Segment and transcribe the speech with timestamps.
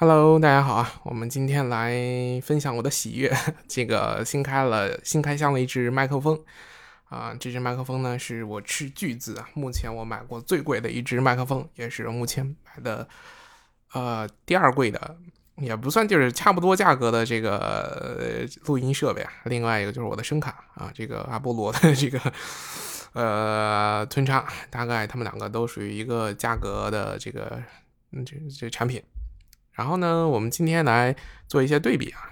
[0.00, 0.90] Hello，大家好啊！
[1.02, 1.92] 我们今天来
[2.42, 3.30] 分享我的喜悦。
[3.68, 6.42] 这个新开了新开箱了一支麦克风
[7.10, 13.06] 啊，这支麦克风呢是我斥巨资啊，目前我买过最贵的一支麦克风，也是目前买的
[13.92, 15.18] 呃第二贵的，
[15.56, 19.30] 也不算就是差不多价格的这个录音设备啊。
[19.44, 22.18] 另外一个就是我的声卡啊，这个阿波罗的 这个
[23.12, 27.62] 呃吞插，大概他们两个都属于一个价格的这个
[28.12, 29.02] 嗯这这产品。
[29.80, 31.16] 然后呢，我们今天来
[31.48, 32.28] 做一些对比啊，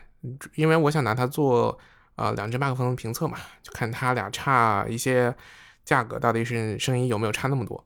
[0.55, 1.79] 因为我想拿它做
[2.15, 5.34] 呃两只麦克风的评测嘛，就看它俩差一些
[5.83, 7.83] 价格，到底是声音有没有差那么多。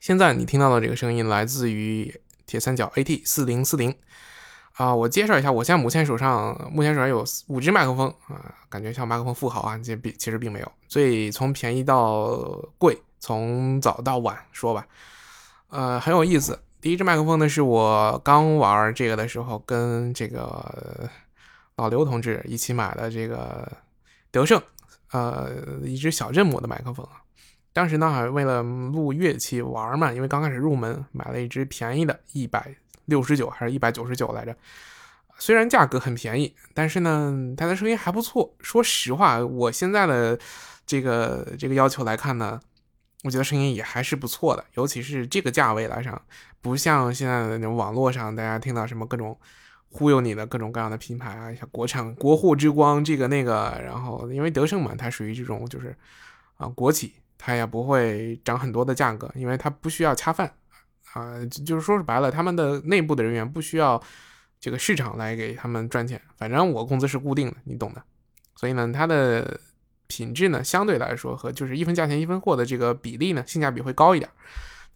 [0.00, 3.96] 现在你听到的这个声音来自于铁三角 AT 四零四零
[4.74, 12.36] 啊，我介绍一下，我现在目前手上目前手上有五只麦克风啊，感觉像麦克风富豪啊，这并其实并没有，所以从便宜到
[12.76, 14.86] 贵，从早到晚说吧，
[15.70, 16.60] 呃，很有意思。
[16.80, 21.10] 第一支麦克风呢，是我刚玩这个的时候，跟这个
[21.74, 23.68] 老刘同志一起买的这个
[24.30, 24.62] 德胜，
[25.10, 25.50] 呃，
[25.82, 27.04] 一支小振膜的麦克风。
[27.72, 32.72] 当时呢，还为了录乐器玩嘛，因为刚开始入门，买了一支便宜的，一百
[33.06, 34.56] 六十九还是一百九十九来着。
[35.36, 38.54] 虽然价格很便宜，但是呢，它的声音还不错。
[38.60, 40.38] 说实话，我现在的
[40.86, 42.60] 这个这个要求来看呢。
[43.24, 46.22] 我觉得声音也还是不错的，尤其是这个价位来上，
[46.60, 49.36] 不像现在的那种网络上大家听到什么各种
[49.88, 55.92] 忽悠你的各种各样的品牌啊，像国产国货之光这个那个，然后因为德胜嘛，它属于这种就是
[56.58, 60.54] 啊国企，它也不会涨很多的价格，因为它不需要恰饭
[61.12, 64.00] 啊，就是说白了，他们的内部的人员不需要
[64.60, 68.02] 这个市场来给他们赚钱，反正我工资是固定的，你懂的，
[68.54, 69.60] 所以呢，它的。
[70.08, 74.28] 品质呢，相对来说和就是一分价钱一分货的这个比例呢，性价比会高一点。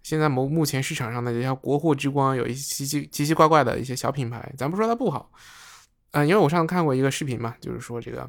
[0.03, 5.31] 现在目目前市场上的这些国货之光，有一些奇奇奇奇怪怪的一些小品牌，咱不说它不好，
[6.11, 8.29] 嗯，因为我上次看过一个视频嘛，就是说这个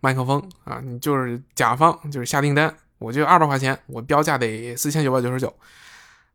[0.00, 5.54] 麦克风啊，你就是甲方就是下订单，我就二百块钱，我标价得四千九百九十九，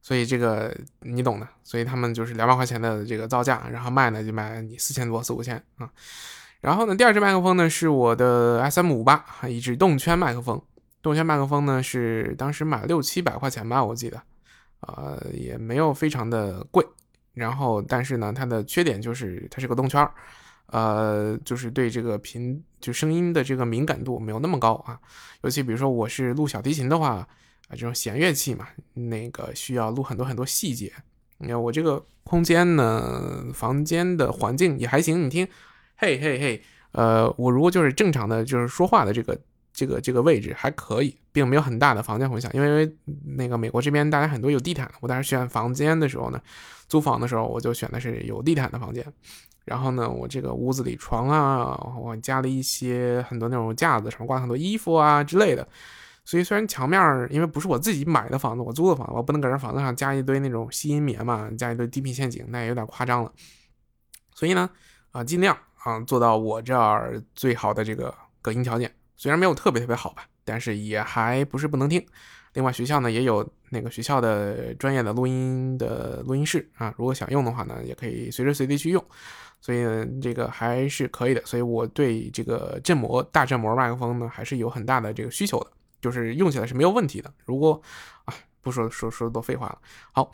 [0.02, 5.90] 所以这个你懂的，所以他们就是两百块钱的这个造价，然后卖呢就卖你四千多四五千啊。
[6.66, 10.59] 然后呢，第二支麦克风呢是我的 S M 五八，一支动圈麦克风。
[11.00, 14.20] 动圈麦克风呢是当时买六七百块钱吧，我记得，
[14.80, 16.84] 呃，也没有非常的贵。
[17.36, 20.09] 然后，但是呢，它的缺点就是它是个动圈，
[20.72, 25.00] 呃，就是对这个频就声音的这个敏感度没有那么高啊。
[25.44, 27.28] 尤其比如说我是录小提琴的话，啊，
[27.74, 30.92] 这种弦乐器嘛，那个需要录很多很多细节。
[31.38, 35.47] 你看我这个空间呢，房间的环境也还行，你听。
[35.98, 36.62] 嘿嘿嘿，
[36.92, 39.38] 呃，我如果就是正常的就是说话的这个
[39.74, 42.94] 这个这个位置还可以，并没有很大的房间混响，因为
[43.38, 46.42] 那个美国这边大家很多有地毯，我当时选房间的时候呢，
[46.90, 49.06] 租房的时候我就选的是有地毯的房间，
[49.64, 55.66] 然后呢，我这个屋子里床啊，我加了一些很多那种架子，上面挂很多衣服啊之类的，
[56.26, 57.00] 所以虽然墙面
[57.32, 63.32] 因为不是我自己买的房子，我租的房子，我不能搁这房子上加一堆那种吸音棉嘛，加一堆低频陷阱，那也有点夸张了，
[64.34, 64.70] 所以呢，
[65.12, 65.58] 啊，尽量。
[65.85, 72.03] 啊，做到我这儿最好的这个隔音条件，虽然没有特别特别好吧，但是也还不是不能听。
[72.53, 79.06] 另外，学校呢也有那个学校的专业的录音的录音室啊，如果想用的话呢，也可以随时随地去用。
[79.62, 79.85] 所以
[80.19, 81.41] 这个还是可以的。
[81.46, 85.72] 所以我对这个振膜大振膜麦克风呢，还是有很大的这个需求的，
[86.02, 87.31] 就是用起来是没有问题的。
[87.46, 87.79] 如果
[88.23, 89.78] 啊，不说说说多废话了，
[90.12, 90.31] 好。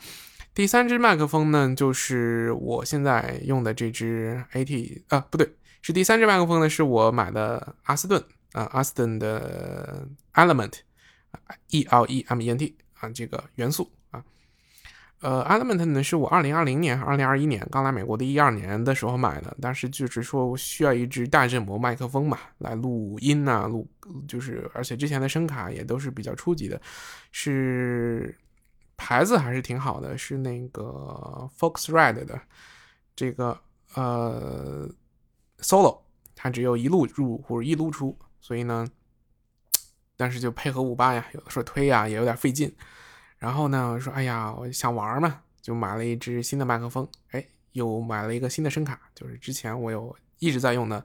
[0.54, 14.22] 第三支麦克风呢，就是我现在用的这支 AT 啊，不对，是第三支麦克风呢，是我买的阿斯顿啊，阿斯顿的 Element，E L E M E N T 啊，这个元素啊，
[15.20, 23.88] 呃，Element 呢是我二零二零年、二零二一年刚来美国的一二年的时候买的，当时就是说我需要一支大振膜麦克风嘛，来录音呐，录
[24.28, 26.78] 就是而且之前的声卡也都是比较初级的，
[27.30, 28.36] 是。
[29.04, 32.40] 牌子还是挺好的，是那个 Fox Red 的
[33.16, 33.60] 这个
[33.94, 34.88] 呃
[35.58, 35.98] Solo，
[36.36, 38.88] 它只有一路入或者一路出，所以呢，
[40.16, 42.72] 但是就配合五八呀，有的时候推呀也有点费劲。
[43.38, 51.04] 然后呢，说哎呀，我想玩嘛，就买了一支新的麦克风，哎，又买了一个新的声卡，就是之前我有一直在用的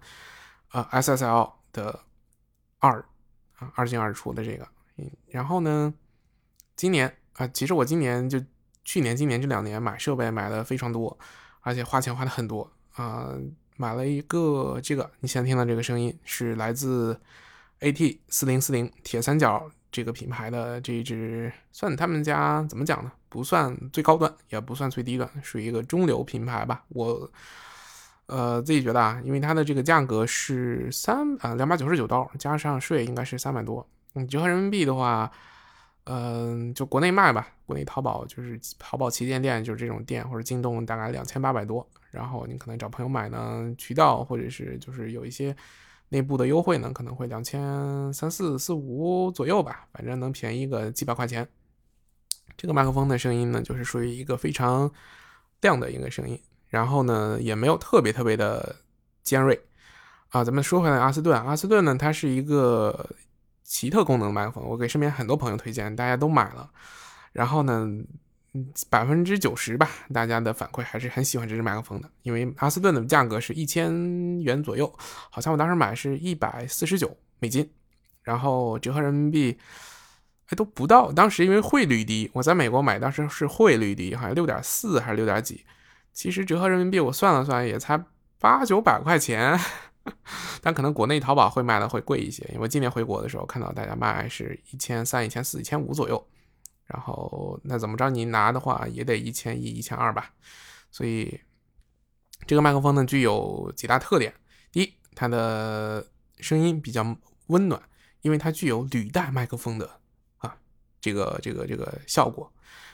[0.72, 2.00] 呃 SSL 的
[2.78, 3.04] 二
[3.56, 4.68] 啊二进二出的这个，
[4.98, 5.92] 嗯，然后呢，
[6.76, 7.12] 今年。
[7.38, 8.40] 啊，其实我今年就
[8.84, 11.18] 去年、今年这两年买设备买的非常多，
[11.62, 13.32] 而且花钱花的很多啊。
[13.80, 17.16] 买了一个这个，你现在听到这个声音是来自
[17.80, 23.12] AT 四零四零铁三角这个品牌的这一支，算他们家怎么讲呢？
[23.30, 26.84] 不算最高端，也不算最低端，属于一个中流品牌吧。
[26.88, 27.30] 我
[28.26, 35.32] 呃自己觉得啊，因为它的这个价格是三啊两百九十九刀，加上税应该是三百多，嗯，折合人民币的话。
[36.10, 41.86] 嗯，就国内卖吧，国内淘宝就是淘宝旗舰店，就是这种店或者京东，大概两千八百多。
[42.12, 45.54] 然后你可能找朋友买呢，渠道或者是就是有一些
[46.08, 47.62] 内部的优惠呢，可能会两千
[48.14, 51.46] 三四四五左右吧，反正能便宜个几百块钱。
[52.56, 54.90] 这个麦克风的声音呢，就是属于一个非常
[55.60, 56.40] 亮的一个声音，
[56.70, 58.78] 然后呢也没有特别特别的
[59.24, 59.62] 尖锐
[60.30, 60.42] 啊。
[60.42, 63.10] 咱们说回来，阿斯顿，阿斯顿呢，它是一个。
[63.68, 66.70] 奇特功能麦克风，我给身边很多朋友推荐，大家都买了。
[67.34, 67.86] 然后呢，
[68.90, 72.10] 百分之九十吧，大家的反馈还是很喜欢这支麦克风的。
[72.24, 74.92] 因为阿斯顿的价格是一千元左右，
[75.30, 77.70] 好像我当时买是一百四十九美金，
[78.24, 79.58] 然后折合人民币，
[80.48, 81.12] 哎都不到。
[81.12, 85.66] 当时因为汇率低，我在美国买当时是汇率低，好像六点四还是六点几。
[86.14, 88.02] 其实折合人民币我算了算，也才
[88.40, 89.60] 八九百块钱。
[90.62, 96.28] 但可能国内淘宝会卖的会贵一些，因为今年回国的时候看到大家卖是一千三、一千四、一千五左右，
[96.86, 100.34] 然后那怎么着你拿的话也得一千一、一千二吧。
[100.92, 101.40] 所以
[102.46, 104.34] 这个麦克风呢具有几大特点：
[104.72, 106.06] 第一，它的
[106.40, 107.16] 声音比较
[107.48, 107.82] 温暖，
[108.22, 110.00] 因为它具有履带麦克风的
[110.38, 110.58] 啊
[111.00, 112.46] 这个这个这个效果；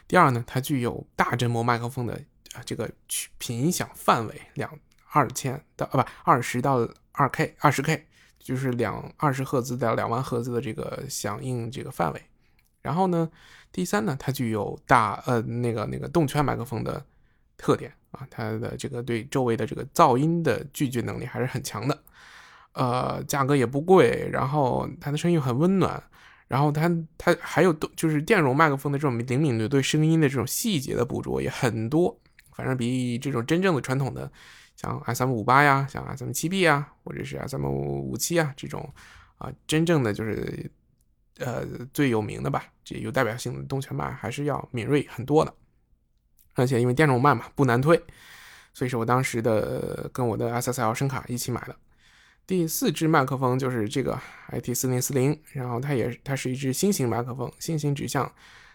[0.07, 2.13] 第二呢，它具有大振膜麦克风的
[2.53, 2.89] 啊这个
[3.37, 4.77] 频响范围两
[5.11, 6.87] 二千到啊不二十到。
[7.13, 8.05] 二 K 二十 K
[8.39, 12.21] 就是两二十赫兹到两万赫兹的这个响应这个范围，
[12.81, 13.29] 然后呢，
[13.71, 17.05] 第三呢，它具有大呃那个那个动圈麦克风的
[17.55, 22.03] 特点啊，它的这个对周围的这个噪音的拒绝能力还是很强的，
[22.73, 26.03] 呃，价格也不贵，然后它的声音很温暖，
[26.49, 32.19] 然后它它还有动就是电容麦克风的这种灵敏度，对声音的这种细节的捕捉也很多，
[32.51, 34.29] 反正比这种真正的传统的。
[34.75, 38.93] 像 S M 五八呀，像 S M 七 B 啊，或者是 S M 五七啊，这种
[39.37, 40.69] 啊，真正的就是
[41.37, 45.53] 呃最有名的吧，这有代表性的动圈麦还是要敏锐很多的。
[46.55, 47.99] 而且因为电容麦嘛，不难推，
[48.73, 51.75] 所以说我当时的跟我的 S S L 声卡一起买的。
[52.45, 58.31] 第四支麦克风就是这个 I T 四零四零，然后它也它是一支新型麦克风，新型指向，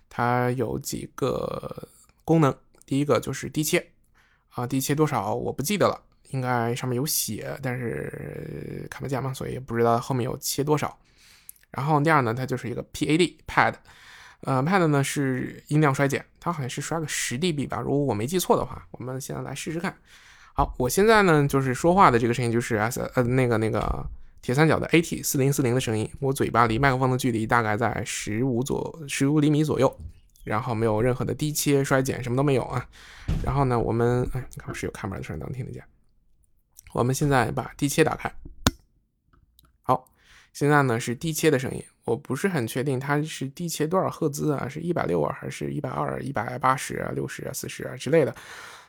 [0.08, 1.88] 它有几个
[2.24, 2.56] 功能，
[2.86, 3.92] 第一个就是低切。
[4.58, 6.00] 啊，低切多少我不记得了，
[6.30, 10.98] 应该上面有写，但是看不见嘛，所以不知道后面有切多少。
[11.70, 13.74] 然后第二呢，它就是一个 PAD pad，
[14.40, 18.84] 呃，pad 呢是音量衰减，它好像是衰个十 dB 吧，如果我没记错的话。
[18.90, 19.96] 我们现在来试试看。
[20.54, 24.04] 好，我现在呢就是说话的这个声音就是 S 呃那个那个
[24.42, 29.96] 铁三角的 AT 四零四零的声音，我嘴巴离麦克风的距离大概在十五左十五厘米左右。
[30.48, 32.88] 然后没有任何的低切衰减，什么都没有啊。
[33.44, 35.84] 然后呢，我们哎，你看我是有开门的声音能听得见。
[36.92, 38.32] 我们现在把低切打开。
[39.82, 40.08] 好，
[40.54, 48.34] 现在呢是低切的声音，我不是很确定它是低切多少赫兹啊，是一百六啊，还是一百二、一百八十、六十啊、四十啊之类的。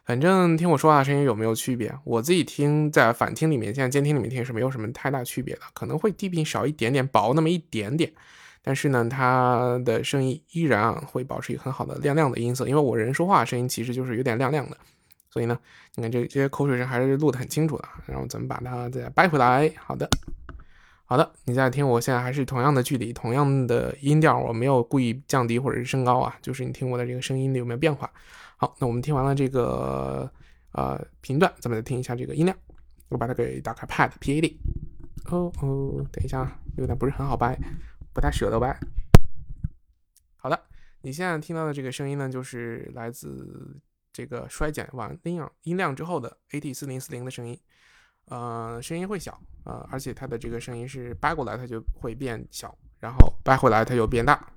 [0.05, 1.93] 反正听我说话声音有没有区别？
[2.03, 8.11] 我自己听在反听里面，现在监听里面听是没有什么太大区别的，可能会低频少一点点，薄那么一点点。
[8.61, 14.77] 但是呢，它的声音依然会保持一个很好的亮亮的音色，因为我人说话声音其实就是有点亮亮的，
[15.29, 15.57] 所以呢，
[15.95, 17.85] 你看这这些口水声还是录得很清楚的。
[18.05, 20.09] 然后咱们把它再掰回来，好的，
[21.05, 28.09] 好的，你再听，我现在还是同样的距离，同样的音调，我没有故意降低或者是升高啊，就是你听我的这个声音有没有变化？
[28.57, 30.29] 好，那我们听完了这个
[30.73, 32.55] 呃频段，咱们再听一下这个音量，
[33.07, 34.53] 我把它给打开 Pad PAD，
[35.31, 37.57] 哦哦，等一下，有点不是很好掰。
[38.13, 38.79] 不太舍得掰。
[40.37, 40.59] 好的，
[41.01, 43.79] 你现在听到的这个声音呢，就是来自
[44.11, 47.59] 这个衰减完音量音量之后的 AT 四零四零的声音。
[48.25, 54.53] 呃，声音会小，呃，而且它的这个声音是掰过来它就会变小，然后掰回来它又变大。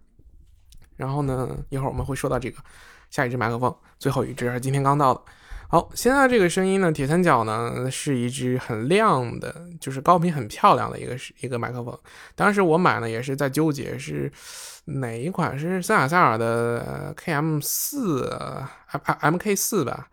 [0.97, 2.63] 然后呢，一会儿我们会说到这个
[3.09, 5.23] 下一支麦克风，最后一支是今天刚到的。
[5.73, 11.99] 好，现在这个声音呢，铁三角呢是一支很亮的，就是高频很漂亮的一个是一个麦克风。
[12.35, 14.31] 当时我买呢也是在纠结是
[14.85, 18.29] 哪一款，是森海塞尔的 KM 四
[18.91, 20.09] M MK 四吧，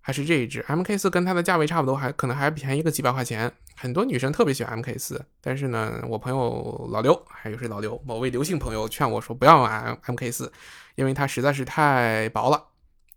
[0.00, 1.10] 还是这一支 MK 四？
[1.10, 3.52] 跟它的价位差不多，还可能还便宜个几百块钱。
[3.76, 10.50] 很多女生特别喜欢 MK 四，但是呢，我朋友老刘，还有是老刘，某位刘姓朋友劝我说不要买 MK 四，
[10.94, 12.68] 因为它实在是太薄了。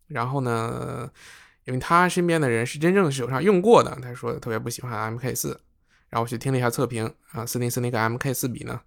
[0.08, 1.10] 然后呢？
[1.68, 5.50] 因为他身边的人是真正手上用过的，他说特别不喜欢 MK 四，
[6.10, 8.80] 然后我去听了一下测评啊，四零四零跟 MK 四比呢，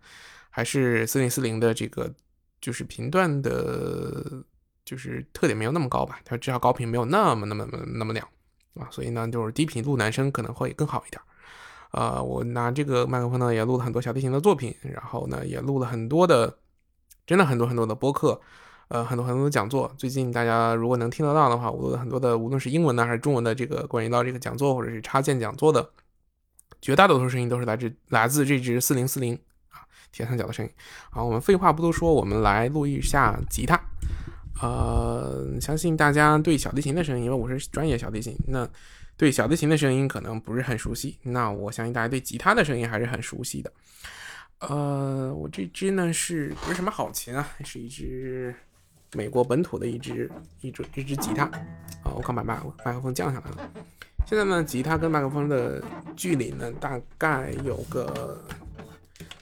[0.49, 2.10] 还是四零四零的这个
[2.58, 4.42] 就是频段的，
[4.84, 8.26] 就是特点没有那么高吧，它至少高频没有那么那么那么亮
[8.75, 11.20] 啊，所以呢，就是低频录男生可能会更好一点。
[11.92, 16.58] 呃，我拿这个麦克风呢，也录了很多小提琴的作品，然后呢，也录了很多的，
[17.26, 18.40] 真的很多很多的播客，
[18.90, 19.92] 呃，很多很多的讲座。
[19.97, 25.88] 最近大家如果能听得到的话，我录的很多的，无论是英文的还是中文的这个关于到这个讲座或者是插件讲座的，
[26.82, 29.35] 绝大多数声音都是来自来自这支四零四零
[29.68, 30.73] 啊铁三角的声音。
[31.11, 33.80] 好，我们废话不多说，我们来录一下吉他。
[34.61, 38.68] 呃，相信大家对小提琴的声音，因为我是专业小提琴，那。
[39.16, 43.70] 对小提琴的声音可能不是很熟悉，那我相信大家对吉他的声音还是很熟悉的。
[44.61, 47.47] 呃，我这支呢是不是什么好琴啊？
[47.62, 48.54] 是一支
[49.14, 52.12] 美国本土的一支一支一支吉他啊。
[52.14, 53.71] 我刚把麦麦克风降下来了。
[54.26, 55.83] 现在呢，吉他跟麦克风的
[56.17, 58.43] 距离呢大概有个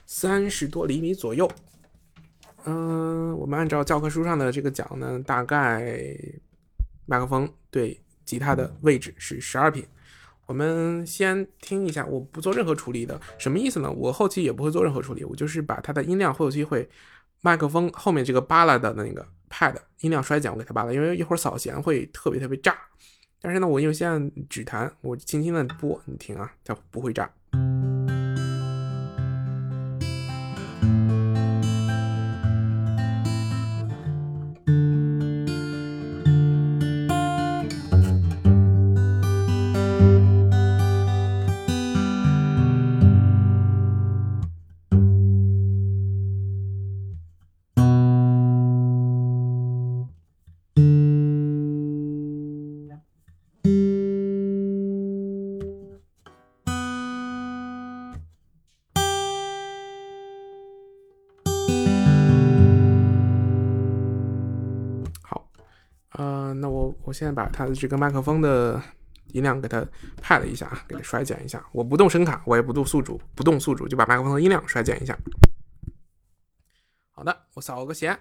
[0.05, 1.49] 三十多厘米左右。
[2.65, 6.15] 嗯，我们按照教科书上的这个讲呢，大概
[7.05, 7.99] 麦克风对。
[8.25, 9.83] 吉他的位置是十二品，
[10.45, 13.91] 我们先听一下，我不做任何处理的，什么意思呢？
[13.91, 16.87] 我后期也不会做任何处理，我就是把它的音量后期会
[17.41, 22.77] 麦克风后面这个扒拉的那个 pad 音量衰减，我给它拔了，因为一会儿扫弦会特别特别炸。
[23.41, 27.29] 但是呢，我因为现在只弹，我轻轻的拨，你听啊，它不会炸。
[67.19, 68.81] 现在把它的这个麦克风的
[69.33, 69.85] 音量给它
[70.21, 71.61] 派了一下啊，给它衰减一下。
[71.73, 75.17] 我不动声卡，我也不动宿主，不动宿主就把麦克风的音量衰减一下。
[77.11, 78.17] 好的，我扫个弦。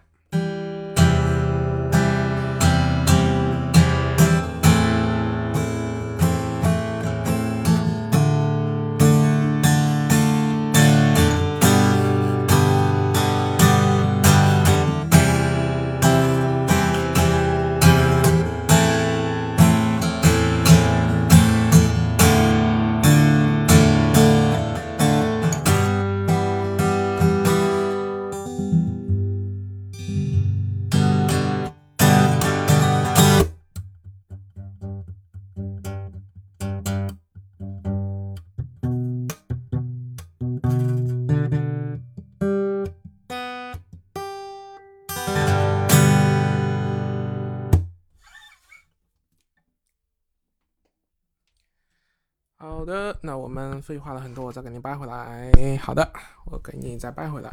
[52.89, 55.53] 的，那我们废话了很多，我再给您掰回来。
[55.81, 56.11] 好的，
[56.47, 57.51] 我给你再掰回来。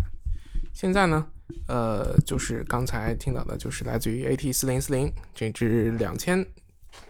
[0.73, 1.27] 现在呢，
[1.67, 6.43] 呃，就是刚才听到的，就是来自于 AT 四零四零这支两千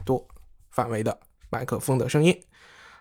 [0.04, 0.28] 多
[0.72, 1.18] 范围的
[1.52, 2.36] 麦克风的声音。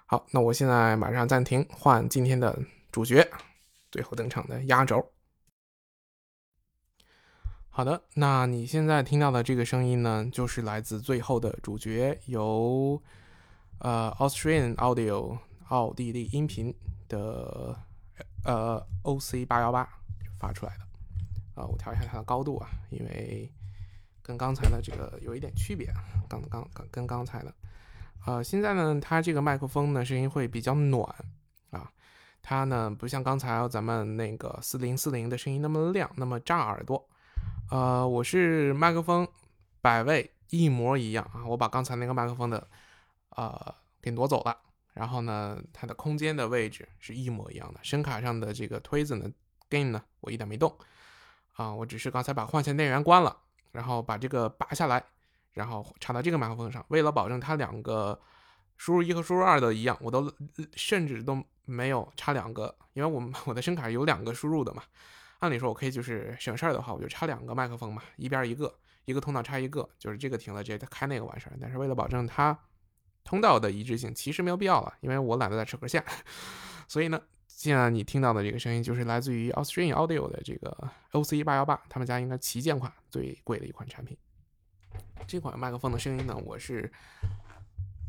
[0.05, 2.59] 好，那我现在马上暂停，换今天的
[2.93, 3.27] 主角，
[3.91, 5.11] 最后登场的压轴。
[7.71, 13.03] 好的，那你现在听到的这个声音呢，就是来自最后的主角，由。
[13.81, 15.39] 呃，Australian Audio
[15.69, 16.75] 奥地利音频
[17.09, 17.77] 的
[18.45, 19.87] 呃 OC 八幺八
[20.39, 20.85] 发出来的
[21.61, 23.53] 啊，我调一下它的高度啊，因为
[24.23, 25.93] 跟刚才的这个有一点区别，
[26.29, 27.55] 刚刚刚跟刚才的，
[28.25, 31.07] 呃，现在呢，它这个麦克风呢声音会比较暖
[31.71, 31.91] 啊，
[32.41, 37.07] 它呢不像刚才咱们那个四零四零的声音那么亮，那么炸耳朵，
[37.71, 39.29] 呃，我是麦克风
[39.83, 42.67] 百位一模一样啊，我把刚才那个麦克风的。
[43.35, 44.57] 呃，给挪走了。
[44.93, 47.81] 然后呢，它的空间的位置是一模一样的。
[47.83, 49.29] 声卡上的这个推子呢
[49.69, 50.73] ，gain 呢，我一点没动。
[51.55, 53.37] 啊，我只是刚才把换线电源关了，
[53.73, 55.05] 然后把这个拔下来，
[55.53, 56.85] 然后插到这个麦克风上。
[56.91, 58.21] 为了保证它两个
[58.77, 60.33] 输入一和输入二的一样，我都
[60.75, 64.85] 甚至都没有插两个，因为我们我的声卡有两个输入的嘛。
[65.41, 68.73] 按理说，我可以就是省事儿的话，我就插两个麦克风嘛，一边一个，
[69.07, 71.57] 一个通道插一个，就是这个停了直接开那个完事儿。
[71.61, 72.57] 但是为了保证它。
[73.25, 76.05] 通道的一致性其实没有必要了，因为我懒得再扯根线，
[76.87, 84.17] 所以呢，现在你听到的这个声音就是来自于 Australian Audio 的这个 OC 八幺八，他们家应该旗舰款最贵的一款产品。
[85.27, 86.93] 这款麦克风的声音呢，我是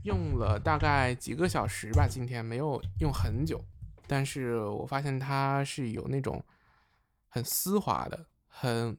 [0.03, 3.63] 用了大概几个小时吧，今天没有用很久，
[4.05, 6.43] 但是我发现它是有那种
[7.29, 8.97] 很丝滑的、很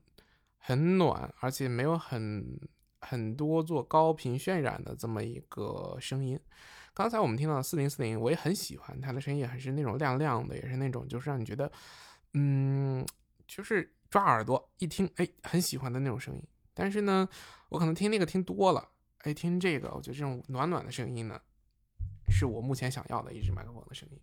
[0.56, 2.58] 很暖，而且没有很
[3.08, 6.38] 很多做高频渲染的这么一个声音。
[6.92, 11.70] 刚才我们听到四零四零，我也很喜欢它的声音，也是那种亮亮的，也是那种就是让你觉得，
[12.32, 13.06] 嗯，
[13.46, 16.42] 就是抓耳朵一听，哎，很喜欢的那种声音。
[16.74, 17.28] 但是呢，
[17.68, 21.40] 我可能听那个听多了，哎，听这个，我觉得这种暖暖的声音呢，
[22.30, 24.18] 是我目前想要的一支麦克风的声音。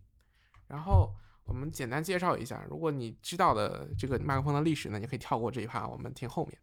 [0.66, 1.14] 然后
[1.44, 6.58] 我们简单介绍一下，如果你知道的这个麦克风的历史呢，你可以跳过这一趴，我们听后面。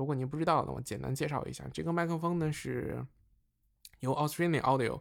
[0.00, 3.04] 如果您不知道的，我简单介绍一下，这个麦克风呢是
[4.00, 5.00] 由 Australian Audio。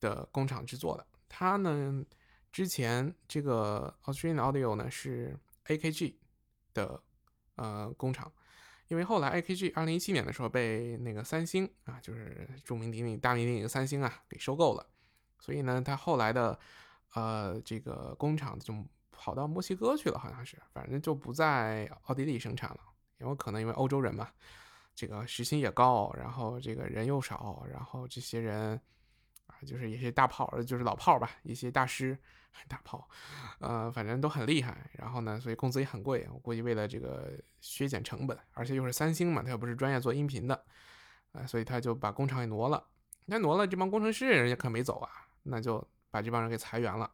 [0.00, 2.02] 的工厂制作的，它呢，
[2.50, 6.14] 之前这个 Australian Audio 呢是 AKG
[6.72, 7.02] 的
[7.56, 8.32] 呃工厂，
[8.88, 14.86] 因为后来 AKG 二零一七年的时候被那个三星啊，就是著名鼎鼎大名鼎鼎的三星啊给收购了，
[15.38, 16.58] 所以呢，它后来的
[17.12, 18.74] 呃这个工厂就
[19.10, 22.80] 跑到墨西哥去了，好像是，反正就不在奥地利生产了，
[23.20, 24.28] 因为可能因为欧洲人嘛，
[24.94, 28.80] 这个时薪也高，然后这个人又少，然后这些人
[29.46, 29.54] 啊。
[29.66, 32.16] 就是一些大炮，就是老炮吧，一些大师，
[32.66, 33.06] 大炮，
[33.58, 34.90] 呃，反正都很厉害。
[34.94, 36.26] 然后呢，所以工资也很贵。
[36.32, 40.64] 我估计为了这个削减成本，而且又是三星嘛，他又不是专业做音频的，
[41.32, 42.82] 啊，所以他就把工厂给挪了。
[43.26, 45.10] 那挪了，这帮工程师人家可没走啊，
[45.42, 47.10] 那就把这帮人给裁员了。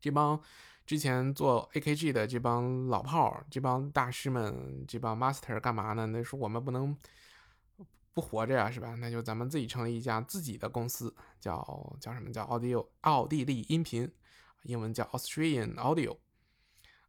[0.00, 0.40] 这帮
[0.86, 6.06] 之前做 AKG 的这帮老炮儿，这帮大师们，这帮 master 干嘛呢？
[6.06, 6.96] 那说我们不能。
[8.14, 8.94] 不活着呀，是吧？
[8.96, 14.12] 那就咱们自己成立一家自己的公司，叫叫什么叫 Audio 奥地利音频，
[14.64, 16.18] 英文叫 Australian Audio。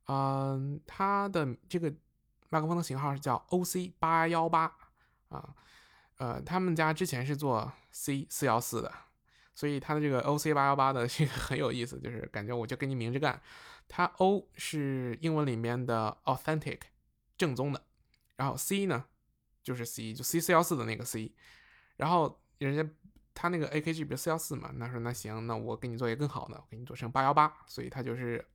[0.08, 1.94] 嗯，它的这个
[2.48, 4.74] 麦克风的型号是叫 OC 八幺八
[5.28, 5.54] 啊。
[6.20, 8.90] 呃，他们家之前是做 C 四幺四的，
[9.54, 13.42] 所以它的这个 OC 八幺八的这 个很有意思，就是感觉我就跟你明着干。
[13.88, 16.80] 它 O 是英文里面的 authentic
[17.38, 17.86] 正宗的，
[18.38, 19.06] 然后 C 呢？
[19.62, 21.32] 就是 C，就 C 四幺四的那个 C，
[21.98, 22.94] 然后人家
[23.34, 28.46] 他那个 AKG 不是四幺四嘛，那说那行，那我给你做一个更好的，我给你做成八幺八，所以它就是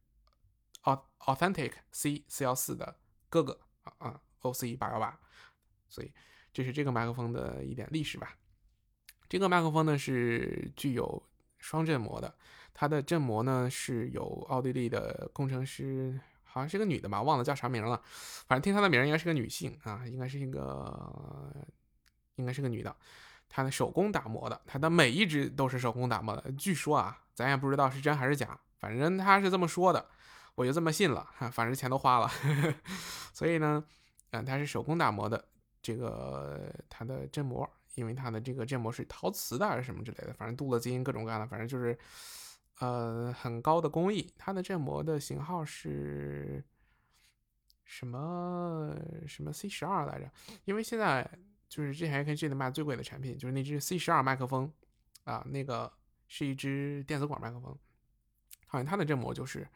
[0.83, 5.18] Authentic C 四幺四的哥哥啊啊，OC 八幺八，
[5.88, 6.12] 所以
[6.53, 8.38] 这是这个麦克风的一点历史吧。
[9.29, 11.23] 这个麦克风呢是具有
[11.59, 12.35] 双振膜的，
[12.73, 16.19] 它的振膜呢是有奥地利的工程师。
[16.51, 18.01] 好像是个女的吧，忘了叫啥名了。
[18.47, 21.55] 反正听她的名应该是个女性啊，应该是一个，
[22.37, 22.97] 应该是个女的。
[23.51, 26.51] 她的手工打磨的，她的每一只都是手工打磨的。
[26.53, 30.05] 据说啊，咱也不知道是真还是假，反正她是这么说的，
[30.55, 31.29] 我就这么信了。
[31.37, 32.29] 哈，反正钱都花了，
[33.35, 33.85] 所以呢，
[34.31, 35.45] 嗯，它是手工打磨的。
[35.83, 41.98] 这个它的振膜，因为它的这个振膜是陶瓷的还是什么之类的，反正镀了金，各种各样的，反正就是。
[42.81, 46.64] 呃，很高的工艺，它的振膜的型号是
[47.85, 48.94] 什么
[49.27, 50.31] 什么 C 十二来着？
[50.64, 51.29] 因为现在
[51.68, 54.72] 就是之前 AKG 的卖最贵的产品，就是那只 C 十二麦克风
[55.24, 55.92] 啊，那个
[56.29, 57.77] 是一支电子管麦克风，
[58.68, 59.66] 好像它的振膜就是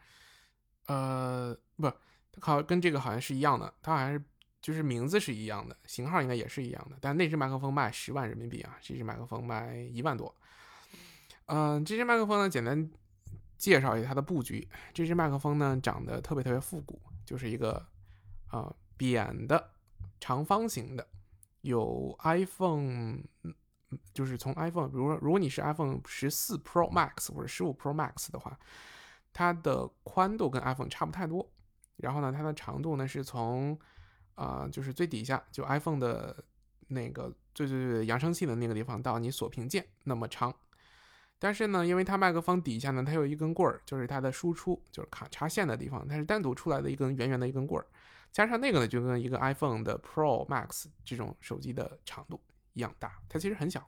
[0.85, 1.91] 呃，不，
[2.39, 4.23] 它好像跟这个好像是一样的，它好像是
[4.63, 10.33] 就是名字是一样的，型号应该也是一样的，但那只麦克风卖十万人民币啊，这只麦克风卖一万多。
[11.47, 12.89] 嗯，这支麦克风呢，简单
[13.57, 14.65] 介绍一下它的布局。
[14.93, 17.85] 这支麦克风呢，长得特别特别复古，就是一个
[18.47, 19.71] 啊扁的
[20.21, 21.05] 长方形的，
[21.59, 23.21] 有 iPhone，
[24.13, 28.57] 就是从 iPhone，比如说如果你是 iPhone 十四 Pro Max 或者十五 Pro Max 的话，
[29.33, 31.51] 它的宽度跟 iPhone 差不太多。
[31.97, 33.77] 然后呢，它的长度呢是从
[34.35, 36.43] 啊就是最底下就 iPhone 的
[36.87, 40.53] 那个最最最扬声器的那个地方到你锁屏键那么长。
[41.39, 47.85] 但是呢，因为它麦克风底下呢，它有一根棍儿，就是它的输出，就是卡插线的地方，它是单独出来的一根圆圆的一根棍儿，
[48.31, 52.39] 加上那个呢，就跟一个 iPhone 的 Pro Max 这种手机的长度
[52.71, 53.85] 一样大，它其实很小。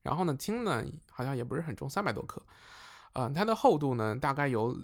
[0.00, 2.42] 然后呢，轻呢好像也不是很重，三百多克。
[3.12, 4.78] 嗯，它的厚度呢大概有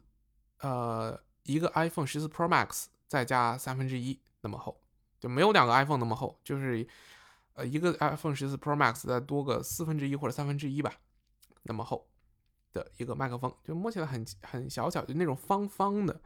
[0.61, 4.81] 呃一个 iPhone 十四 Pro Max 再加三分之一那么厚，
[5.19, 6.87] 就没有两个 iPhone 那么厚，就是
[7.55, 10.93] 呃一个 iPhone 十四 Pro Max 再多个四分之一或者三分之一吧。
[11.63, 12.09] 那么厚
[12.73, 16.21] 的一个麦克风，就摸起来很很小巧，就那种方方的。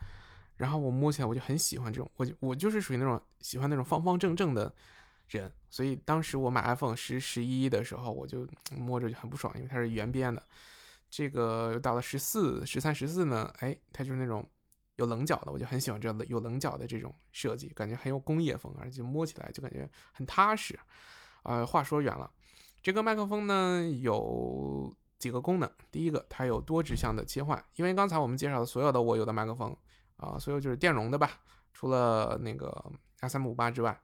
[0.57, 4.75] 然后我摸起来我就很喜欢这种，我就我就是属于那种喜欢那种方方正正的
[5.29, 5.53] 人。
[5.69, 10.43] 所以当时我买 iPhone 十十一的时候，我就摸着就很不爽，因为它是圆边的。
[11.11, 14.49] 这个到了十四、十三、十四呢，哎，它就是那种
[14.97, 20.79] 有棱角的，我就很喜欢这样的有棱角的这种设计，感觉很有工业风，而且摸起来就感觉很踏实。
[21.43, 22.31] 呃，话说远了，
[22.83, 24.95] 这个麦克风呢有。
[25.19, 29.75] 几个功能，第一个，它有多指向的切换，因为刚才我们介绍的所有的我有的麦克风
[30.19, 31.41] 啊，所有就是电容的吧，
[31.73, 33.99] 除了那个 SM 五八之外，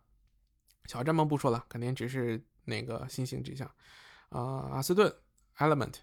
[0.87, 3.71] 小阵模不说了，肯定只是那个新型指向。
[4.31, 5.15] 啊，阿斯顿
[5.59, 5.97] Element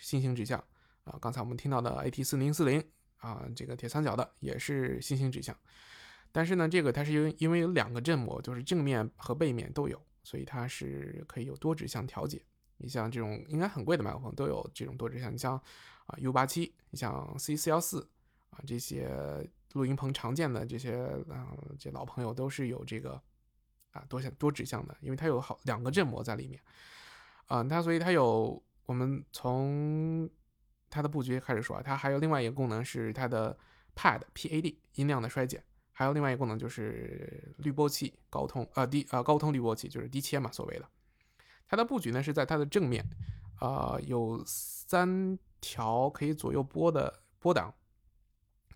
[0.00, 0.58] 新型指向
[1.04, 2.82] 啊，刚才我们听到的 AT 四零四零
[3.18, 5.56] 啊，这个铁三角的也是新型指向。
[6.30, 12.42] 但是呢，这个它是因为因为有两个振膜，就是正面和背面都有，所以它是可以有多指向调节。
[12.76, 15.54] 你像这种应该很贵的麦克风都有这种多指向，你像
[16.06, 18.08] 啊 U 八七，你像 C 四幺四
[18.50, 19.10] 啊这些
[19.72, 20.96] 录音棚常见的这些
[21.28, 23.20] 啊这老朋友都是有这个
[23.90, 26.60] 啊多向多指向的，因为它有好两个振膜在里面
[27.46, 30.28] 啊，它所以它有我们从
[30.90, 33.56] 它的布局开始说啊，它还有另外一个功能是它的
[33.94, 40.88] Pad PAD 音量的衰减，还有另外一个功能就是滤波器高通呃低呃高通滤波器就是低切嘛所谓的。
[41.66, 43.04] 它的布局呢是在它的正面，
[43.58, 47.74] 啊，有三条可以左右拨的波档，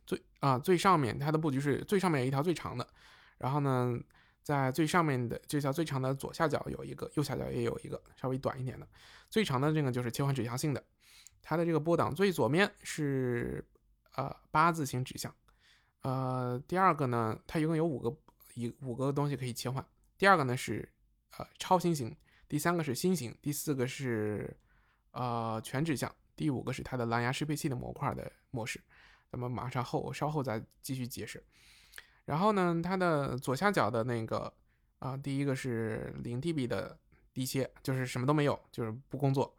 [0.05, 2.87] 最啊最上面它的布局是最上面有一条最长的，
[3.39, 3.99] 然后呢，
[4.43, 8.87] 在最上面的这条最长的左下角有一个，右下角也有一个稍微短一点的，
[9.31, 10.85] 最长的这个就是切换指向性的，
[11.43, 13.63] 它的这个波档最左面是
[14.15, 15.35] 呃八字形指向，
[16.03, 18.17] 呃第二个呢它一共有五个
[18.55, 19.85] 一五个东西可以切换，
[20.17, 20.89] 第二个呢是
[21.37, 22.17] 呃超新型。
[22.49, 24.55] 第三个是心形，第四个是
[25.13, 28.79] 呃全指向，第五个是它的蓝牙适配器的模块的模式。
[29.31, 31.43] 咱们马上后稍后再继续解释。
[32.27, 34.53] 然后呢，它的左下角的那个
[34.99, 36.99] 啊，第一个是零 dB 的
[37.33, 39.57] 低切，就是什么都没有，就是不工作。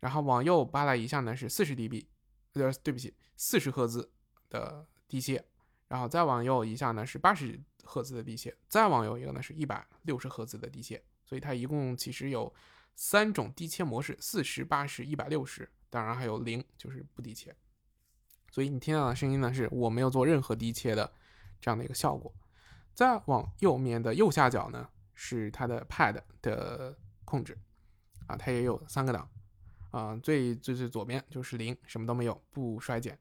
[0.00, 2.06] 然后往右扒拉一下呢是四十 dB，
[2.54, 4.10] 呃对不起，四十赫兹
[4.50, 5.44] 的低切。
[5.88, 11.02] 然后再往右一下呢是八十赫兹的低切，再往右一个呢是一百六十赫兹的低切。
[11.24, 12.54] 所以它一共其实有
[12.94, 17.54] 三种低切模式：四十八十、一百六十，当然还有零，就是不低切。
[18.50, 21.10] 所以你听到的声音呢，是我没有做任何低切的
[21.60, 22.34] 这样的一个效果。
[22.94, 27.58] 再往右面的右下角呢，是它的 Pad 的控制
[28.26, 29.30] 啊，它也有三个档
[29.90, 33.18] 啊，最最最左边就是零，什么都没有，不衰减。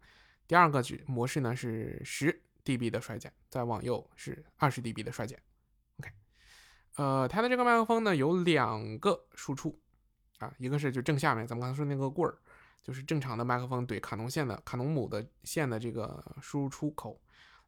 [0.47, 5.41] 第二个模式呢是十 dB 的衰减，再往右是二十 dB 的衰减。
[5.99, 6.11] OK。
[6.95, 9.79] 呃，它的这个麦克风呢有两个输出
[10.39, 12.37] 啊，一个是就正下面咱们刚才说那个棍儿，
[12.83, 17.21] 就是正常的麦克风怼卡农线的卡农姆的线的这个输出口。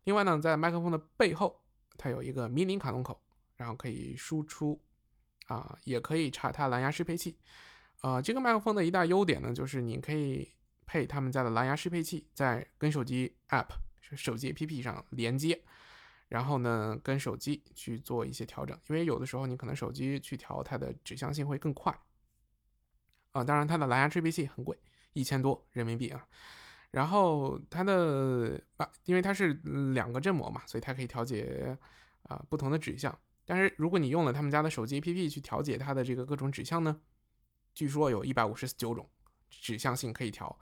[0.06, 1.62] 另外呢，在麦克风的背后，
[1.98, 3.22] 它有一个迷你卡农口，
[3.56, 4.82] 然后可以输出
[5.48, 7.38] 啊，也可以插它蓝牙适配器。
[8.02, 10.52] 呃，这个麦克风的一大优点呢，就是你可以
[10.86, 13.68] 配他们家的蓝牙适配器，在跟手机 App
[14.02, 15.62] 手机 APP 上连接。
[16.30, 21.92] 然后呢，跟手机去做一些调整，因为有的时候你可能手机去调它的指向性会更快
[23.32, 23.44] 啊。
[23.44, 24.78] 当然，它的蓝牙适配器很贵，
[25.14, 26.24] 一千多人民币啊。
[26.92, 29.54] 然后它的啊，因为它是
[29.96, 31.76] 两个振膜嘛，所以它可以调节
[32.22, 33.18] 啊不同的指向。
[33.44, 37.02] 但是如果你用了他们家的手机 APP 去调节它的这个各种指向呢，
[37.74, 39.10] 据说有一百五十九种
[39.50, 40.58] 指向性可以调。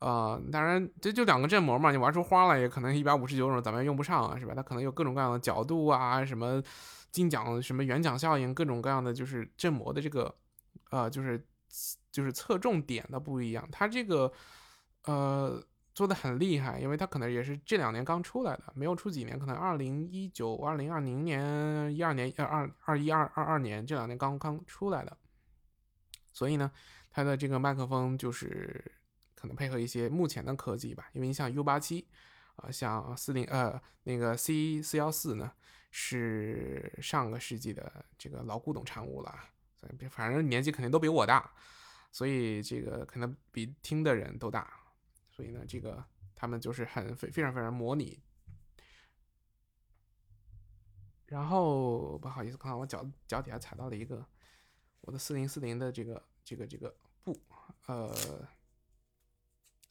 [0.00, 4.52] 呃，当然这就两个振膜嘛，你玩出花来也可能一百五十九种咱们用不上啊，是吧？
[4.54, 6.62] 它可能有各种各样的角度啊，什么
[7.10, 10.34] 近角、什么远角效应，各种各样的就是振膜的这个
[10.90, 11.42] 呃，就是
[12.10, 13.66] 就是侧重点的不一样。
[13.72, 14.30] 它这个
[15.04, 15.62] 呃
[15.94, 25.16] 做的很厉害，因为它可能也是这两年刚出来的，没有出几年，可能二零一九、二零二零年、一二年、二二二一二二二年这两年刚刚出来的，
[26.34, 26.70] 所以呢，
[27.10, 28.92] 它的这个麦克风就是。
[29.36, 32.08] 可能配合一些目前的科技吧，因为你像 U 八七，
[32.56, 35.52] 啊，像四零呃那个 C 四幺四呢，
[35.90, 39.38] 是上个世纪的这个老古董产物了，
[39.78, 41.52] 所以反正年纪肯定都比我大，
[42.10, 44.80] 所以这个可能比听的人都大，
[45.30, 46.02] 所以呢，这个
[46.34, 48.18] 他们就是很非非常非常模拟。
[51.26, 54.24] 然后不好意思，刚才我脚脚底下踩到了一个
[55.04, 57.38] 我的四零四零的这个这个这个布，
[57.86, 58.12] 呃。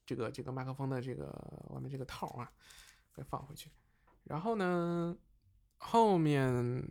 [0.06, 1.34] 这个这个麦克风的这个
[1.70, 2.52] 外面这个套啊，
[3.16, 3.72] 给放回去。
[4.26, 5.16] 然后呢，
[5.78, 6.86] 后面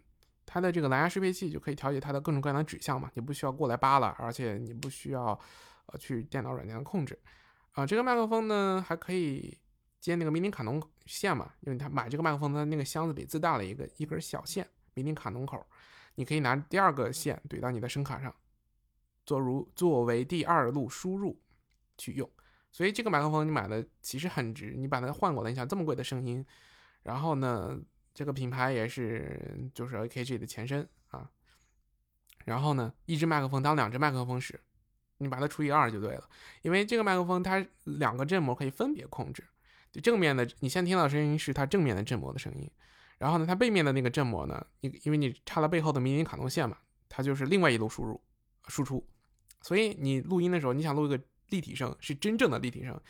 [0.47, 5.39] 它的这个蓝牙适配器就可以调节它的各种各样的指向嘛，你不需要过来扒拉，而且你不需要
[5.87, 7.17] 呃去电脑软件的控制
[7.73, 7.85] 啊。
[7.85, 9.59] 这个麦克风呢还可以
[10.01, 15.65] 接那个迷你卡农线嘛，因为它买这个麦克风它那个箱子里自带了一个一根小线迷你卡农口，
[16.23, 18.33] 你可以拿第二个线怼到你的声卡上，
[19.27, 21.37] 作如作为第二路输入
[21.99, 22.31] 去用。
[22.71, 26.47] 所以这个麦克风你买的其实很值，你把它换过来，你想这么贵的声音，
[27.03, 27.77] 然后呢，
[28.15, 31.29] 这个品牌也是就是 AKG 的前身啊，
[32.45, 34.61] 然后呢，一支麦克风当两只麦克风使，
[35.19, 36.31] 你把它除以二就对了，
[36.63, 39.45] 因为这个麦克风它两个振膜可以分别控制，
[39.91, 42.71] 就正面的你先听到声音是它正面的振膜的声音，
[43.23, 46.77] 然后呢，它背面的那个振膜呢，你因为你插了背后的迷你卡通线嘛，
[47.09, 48.21] 它就是另外一路输入
[48.67, 49.09] 输出，
[49.61, 51.17] 所以你录音的时候，你想录一个
[51.51, 53.01] 立体声，是真正的立体声，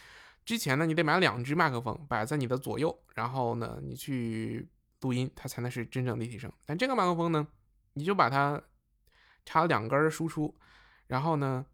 [0.44, 4.68] 之前呢，你得买两只麦克风摆在你的左右，然后呢，你去
[5.00, 6.52] 录音，它才能是真正立体声。
[6.66, 7.48] 但这个麦克风呢，
[7.94, 8.62] 你就把它
[9.46, 10.54] 插两根输出，
[11.06, 11.64] 然后呢，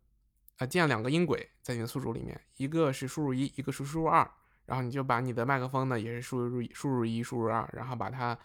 [0.58, 4.30] 呃，建两个音轨在你的宿主里面，一个是输入一，一个是输入二。
[4.68, 8.38] 然后你就把你的麦克风呢，也是输入输入一输入二，然后把它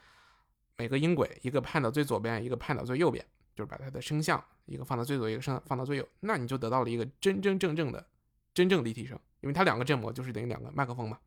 [0.78, 8.08] 每个音轨一个判到最左边，一个判到最右边，就是把它的声像一个放到最左，一个声放到最右，那你就得到了一个真真正正的
[8.54, 11.20] 真正立体声，因为它两个振膜就是等于两个麦克风嘛，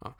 [0.00, 0.16] 啊，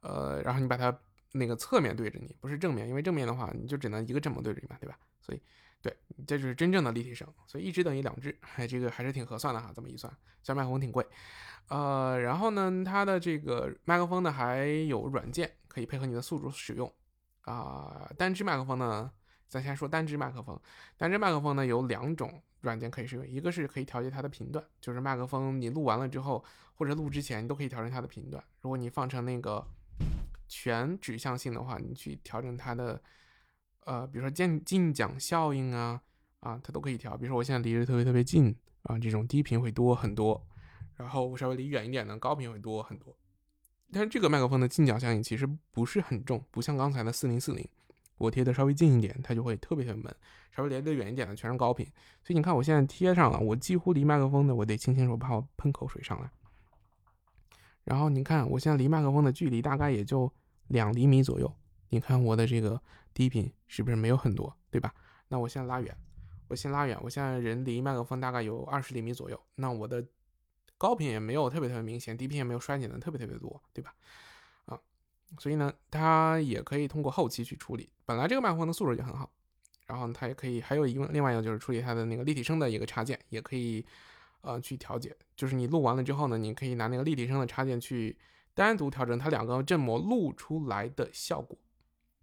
[0.00, 0.98] 呃，然后你把它
[1.30, 4.98] 那个侧面对着你，不是正面，因为正面的话你就只能一个振膜对着你嘛，对吧？
[5.20, 5.40] 所以
[5.84, 5.94] 对，
[6.26, 10.10] 这就是真正的立体声，所以一支等于两支，哎，这个还是挺合算的哈，这么一算，
[10.42, 11.06] 小麦克风挺贵。
[11.68, 16.90] 呃，然后呢，它的这个麦克风呢还有软件可以配合你的宿主使用
[17.42, 18.10] 啊。
[18.16, 19.12] 单支麦克风呢，
[19.46, 20.58] 咱先说单支麦克风。
[20.96, 26.42] 单支麦克风呢有两种软件可以使用，一个是可以调节它的频段，就是麦克风你录完了之后
[26.76, 28.42] 或者录之前，你都可以调整它的频段。
[28.62, 29.66] 如果你放成那个
[30.48, 33.02] 全指向性的话，你去调整它的
[33.84, 36.00] 呃，比如说进进讲效应啊
[36.40, 37.16] 啊，它都可以调。
[37.16, 40.46] 比如说我现在离着特别特别近啊，这种低频会多很多。
[40.96, 43.16] 然后我稍微离远一点呢，高频会多很多。
[43.92, 47.68] 但是这个麦克风的近角效应其实不是很重，不像刚才的四零四零，
[48.18, 50.14] 我贴的稍微近一点，它就会特别特别闷。
[50.50, 51.84] 稍微离得远一点的全是高频，
[52.22, 56.30] 所以你看我现在贴上了，我几乎离麦克风的我得轻轻手，怕我喷口水上来。
[57.82, 60.32] 然后你看我现在离麦克风的距离大概也就
[60.68, 61.52] 两厘米左右，
[61.88, 62.80] 你看我的这个
[63.14, 64.92] 低频是不是没有很多，对吧？
[65.28, 65.96] 那我现在拉远，
[66.48, 70.04] 我先拉远，我现在人离麦克风大概有二十厘米左右，那我的。
[70.76, 73.94] 高频也没有特别特别明显，低频也没有衰减的特别特别多，对吧？
[74.66, 74.78] 啊，
[75.38, 77.88] 所以呢，它也可以通过后期去处理。
[78.04, 79.30] 本来这个麦克风的素质就很好，
[79.86, 83.86] 然后它也可以还有一个另外一个就是处理它的那个立体声的一个插件，也可以
[84.40, 85.16] 呃去调节。
[85.36, 88.18] 就是你录完了之后呢，你可以拿那个立体声的插件去
[88.52, 91.56] 单独调整它两个振膜录出来的效果。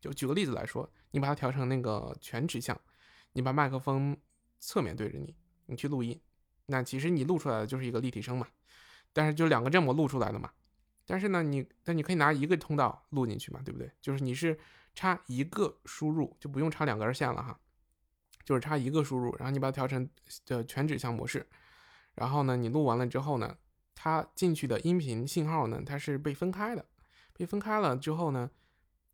[0.01, 2.77] 就举个例子来说，你把它调成那个全指向，
[3.31, 4.17] 你把麦克风
[4.59, 5.33] 侧面对着你，
[5.67, 6.19] 你去录音。
[6.65, 8.47] 那其实你录出来的就是一个立体声嘛，
[9.13, 10.51] 但是就两个振膜录出来的嘛。
[11.05, 13.91] 但是呢，你但你可以拿一个通道录进去嘛，对不对？
[14.01, 14.57] 就是你是
[14.95, 17.59] 插一个输入，就不用插两根线了哈，
[18.43, 20.09] 就是插一个输入，然后你把它调成
[20.45, 21.45] 的全指向模式，
[22.15, 23.57] 然后呢，你录完了之后呢，
[23.93, 26.85] 它进去的音频信号呢，它是被分开的，
[27.33, 28.49] 被分开了之后呢，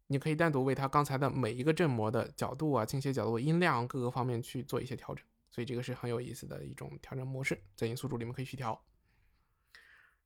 [0.07, 5.25] 你可以单独为它刚才的每一个振膜的角度啊、倾斜角度、音量各个方面去做一些调整。
[5.49, 8.79] 所以这个是很有意思的一种调整模式，在音速主里面可以去调。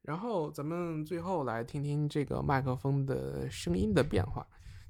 [0.02, 4.46] 然后咱们最后来听听这个麦克风的声音的变化。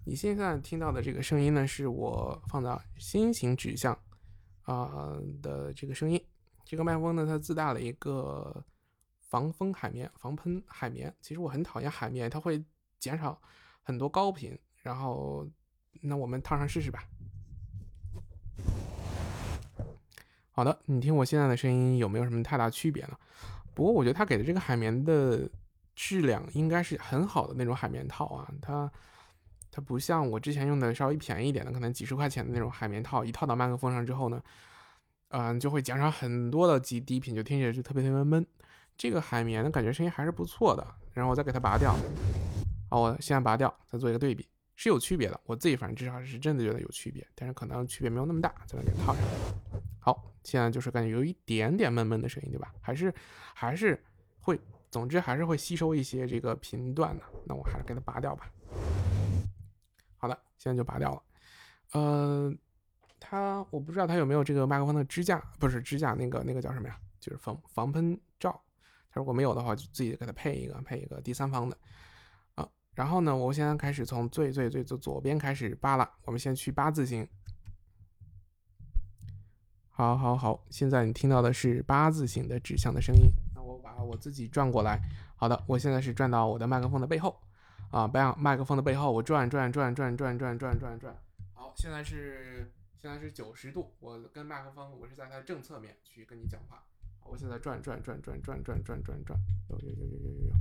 [0.05, 3.95] 你现在听到的这个声音呢，是我放到心形指向
[4.63, 6.19] 啊的这个声音。
[6.63, 8.65] 这个麦克风呢，它自带了一个
[9.19, 11.13] 防风海绵、防喷海绵。
[11.21, 12.63] 其实我很讨厌海绵，它会
[12.97, 13.39] 减少
[13.83, 14.57] 很多高频。
[14.81, 15.47] 然后，
[16.01, 17.03] 那我们套上试试吧。
[20.51, 23.17] 好的，你听我现在的声音有没有什么太大区别呢？
[23.73, 25.49] 不过我觉得他给的这个海绵的
[25.95, 28.91] 质量应该是很好的那种海绵套啊，它
[29.71, 34.41] 它不像我之前用的稍微便宜一点的，可能几十块钱的那种海绵套，一套到麦克风上之后呢，
[35.29, 38.45] 嗯，就会减少很多的极低频，就听起来就特别特别闷。
[38.97, 41.95] 这个海绵的感觉声音还是不错的，然后我再给它拔掉，
[42.89, 44.45] 好，我现在拔掉，再做一个对比，
[44.81, 49.23] 是有区别的，我自己反正至少是真的觉得有区别，但是可能区别没有那么大，再给它套上。
[49.99, 50.27] 好。
[50.43, 52.73] 现在就是感觉有一点点闷闷的声音，对吧？
[52.81, 53.13] 还是
[53.53, 54.03] 还是
[54.39, 57.23] 会，总之还是会吸收一些这个频段的。
[57.45, 58.51] 那我还是给它拔掉吧。
[60.17, 61.23] 好的，现在就拔掉了。
[61.91, 62.51] 呃，
[63.19, 66.97] 它我不知道它有没有这个麦克风的支架，不是支架，那个那个叫什么呀？
[67.19, 68.59] 就是防防喷罩。
[69.11, 71.77] 它如果没有的话，就自己给它配一个，配一个第三方的。
[72.95, 76.09] 然后呢，我现在开始从最最最最左边开始扒了。
[76.25, 77.27] 我们先去八字形。
[79.89, 83.31] 好，好，好，现在你听到的是八字形的指向的声音。
[83.55, 84.99] 那我把我自己转过来。
[85.35, 87.41] 好的，我现在是转到我的麦克风的背后，
[87.91, 91.15] 啊，麦麦克风的背后，我转转转转转转转转转。
[91.53, 96.83] 好，现在是现在是九十度，我跟麦克风，我是在它的正侧面去跟你讲话。
[97.23, 100.53] 我现在转转转转转转转转转，有有有有有有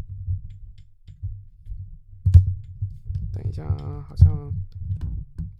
[3.50, 3.66] 一下，
[4.08, 4.52] 好像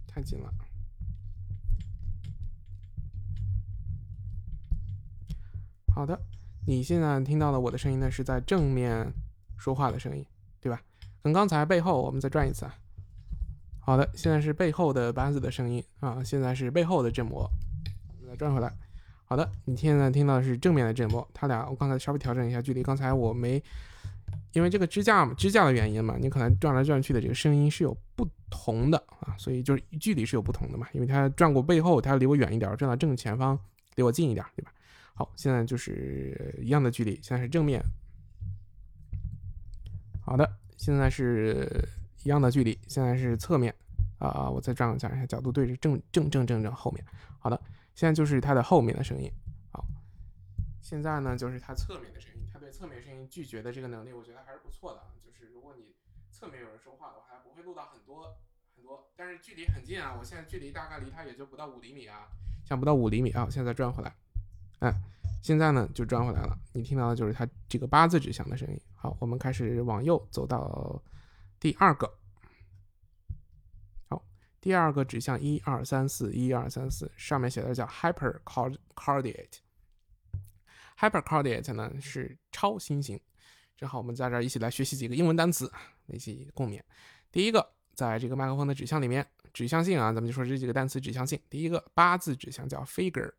[0.07, 0.49] 太近了。
[5.93, 6.17] 好的，
[6.65, 9.13] 你现在听到的我的声音呢，是在正面
[9.57, 10.25] 说话的声音，
[10.61, 10.81] 对吧？
[11.21, 12.65] 跟刚才背后，我们再转一次。
[13.81, 17.45] 好的，现在是背后的八字的声音啊，现在是背后的振膜，
[18.07, 18.73] 我们再转回来。
[19.25, 23.61] 好的，你现在听到的是正面的振膜，它俩我刚才稍微调整一下距离，刚才我没
[24.53, 33.57] 因为这个支架嘛支架的原因嘛，你可能转来转去的这个声音是有不同的啊，所以就是距离是有不同的嘛，因为它转过背后，它离我远一点，转到正前方
[33.95, 34.71] 离我近一点，对吧？
[35.13, 37.81] 好，现在就是一样的距离，现在是正面。
[40.21, 41.87] 好的，现在是。
[42.23, 43.73] 一样的距离，现在是侧面
[44.19, 47.03] 啊，我再转讲一下角度，对着正正正正正后面。
[47.39, 47.59] 好的，
[47.95, 49.27] 现在就是它的后面的声音。
[49.71, 49.83] 好，
[50.83, 52.30] 现在呢就是它侧面的声音，
[52.71, 55.03] 侧面声音拒绝的这个能力，我觉得还是不错的。
[55.23, 55.93] 就是如果你
[56.31, 58.37] 侧面有人说话的话，它不会录到很多
[58.75, 62.29] 很多，但是距离很近啊，我现在距离大概离它也就不到五厘米啊，
[62.65, 63.47] 像不到五厘米啊。
[63.51, 64.15] 现在转回来，
[64.79, 64.93] 哎，
[65.43, 68.81] 现在呢就转回来了，你听到的就是它这个八字指向的声音。
[68.95, 71.01] 好，我们开始往右走到。
[71.59, 72.11] 第二个，
[74.09, 74.25] 好，
[74.59, 79.59] 第二个指向一二三四，一二三四，上面写的叫 hypercardiate。
[81.01, 83.19] Hypercardiate 呢是超新星。
[83.75, 85.71] 正好我们在这儿一起来学习几个英文单词，
[86.05, 86.79] 一起共勉。
[87.31, 91.41] 第一个，在这个麦克风的指向里面，指向性啊，咱们就说这几个单词指向性。
[91.49, 93.33] 第一个八字指向叫 figure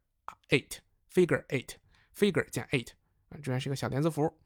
[0.48, 2.88] eight，figure eight，figure 减 eight
[3.28, 4.36] 啊，这边是一个小连字符。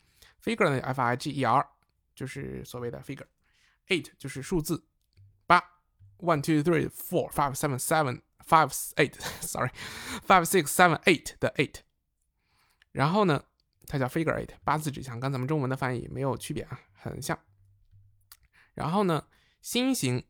[0.44, 1.66] figure 呢，f i g e r，
[2.14, 3.26] 就是所谓的 figure。
[3.88, 4.84] Eight 就是数字
[5.46, 5.62] 八
[6.18, 11.76] ，one two three four five seven seven five eight，sorry，five six seven eight 的 eight，
[12.96, 13.44] 然后呢，
[13.86, 17.38] 它叫 figure eight，八字指向，跟咱们中文的翻译没有区别啊，很像。
[18.72, 19.26] 然后呢，
[19.60, 20.24] 心形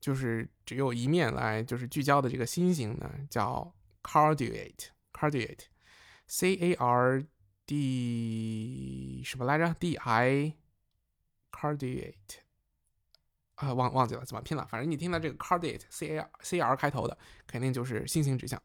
[0.00, 3.74] 就是只有一面来就是聚焦的这个心形呢，叫
[4.04, 7.26] cardiate，cardiate，c a r
[7.66, 10.54] d 什么来着？d i
[11.50, 12.14] cardiate。
[13.56, 18.62] 啊，忘忘记了怎么拼了，反正你听到这个 cardiate，c a c r 开头的，肯定就是心形指向。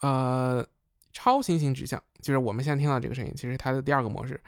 [0.00, 0.66] 呃，
[1.12, 4.40] 超新星指向就是我们现在听到这个声音，其实它的第二个模式。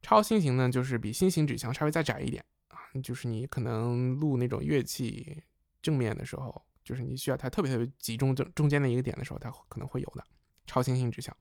[0.00, 5.42] 超新星呢，就是比新星指向稍微再窄一点啊，就是你可能录那种乐器
[5.82, 10.24] 正面的时候，就是你需要它特别特别集中中中间的一个点的时候，它可能会有的
[10.66, 11.36] 超新星指向。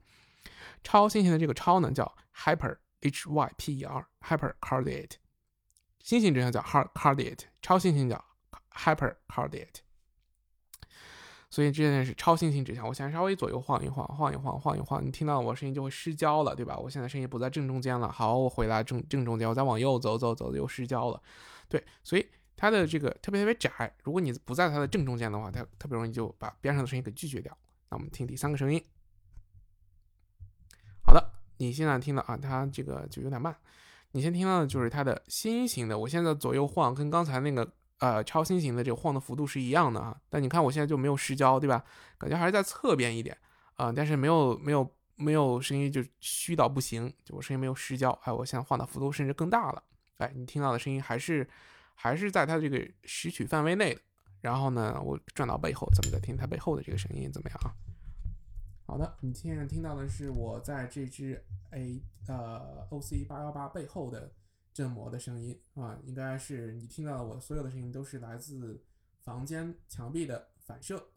[0.83, 2.03] 超新星的这个超呢，叫
[2.35, 5.17] hyper h y p e r hyper cardiate。
[5.99, 8.23] 新星指向叫 hard cardiate，超新星叫
[8.71, 9.81] hypercardiate，
[11.49, 12.87] 所以这件是超新星指向。
[12.87, 16.77] 我现在稍微左右晃一晃，晃一晃，晃一晃，你听到我声音就会失焦了，对吧？
[16.77, 18.11] 我现在声音不在正中间了。
[18.11, 21.21] 好，我回来正正中间，我再往右走走走，又失焦了。
[21.69, 23.93] 对，所以它的这个特别特别窄。
[24.03, 27.57] 如果你不在它的正中间的话，它特别容易就把边上的声音给拒绝掉。
[27.89, 28.83] 那我们听第三个声音。
[31.01, 33.55] 好的，你现在听到啊，它这个就有点慢。
[34.11, 40.19] 你先听到的就是它的心形的，我现在左右晃，跟刚才那个呃超新型的这个晃的幅度是一样的啊。
[40.29, 41.83] 但你看我现在就没有失焦，对吧？
[42.17, 43.37] 感觉还是在侧边一点
[43.75, 48.11] 啊，但是没有没有没有声音就虚到不行，就我声音没有失焦。
[48.23, 49.83] 哎，我现在晃的幅度甚至更大了。
[50.17, 51.47] 哎，你听到的声音还是
[51.95, 54.01] 还是在它这个拾取范围内的。
[54.41, 57.73] 然后呢，我转到背后，咱们再听它背后的这个声音怎么样啊？
[58.85, 64.31] 好的，你现在听到的是我在这支 A 呃 OC 八幺八背后的
[64.77, 68.79] 振膜的声音啊，应该是你听到的我所有的声音都是来自
[69.23, 71.09] 房间墙壁的反射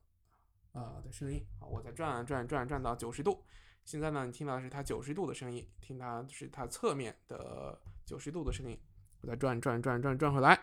[0.73, 1.45] 啊的声音。
[1.59, 3.45] 好，我再转转转转到九十度，
[3.85, 8.81] 现在呢，你听到的是它九十度的声音，听它是它侧面的九十度的声音。
[9.21, 10.59] 我再转转转转转回来。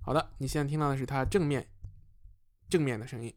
[0.00, 1.66] 好的，你现在听到的是它正面
[2.68, 3.34] 正面的声音。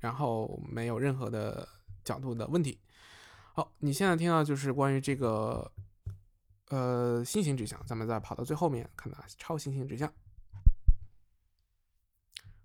[0.00, 1.66] 然后没有任何的
[2.04, 2.78] 角度的问题。
[3.54, 5.72] 好，你现在听到就是关于这个
[6.68, 10.12] 呃心形指向，咱们再跑到最后面看到超新星指向。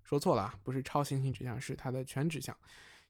[0.04, 2.56] 说错了啊，不是超新星指向，是它的全指向。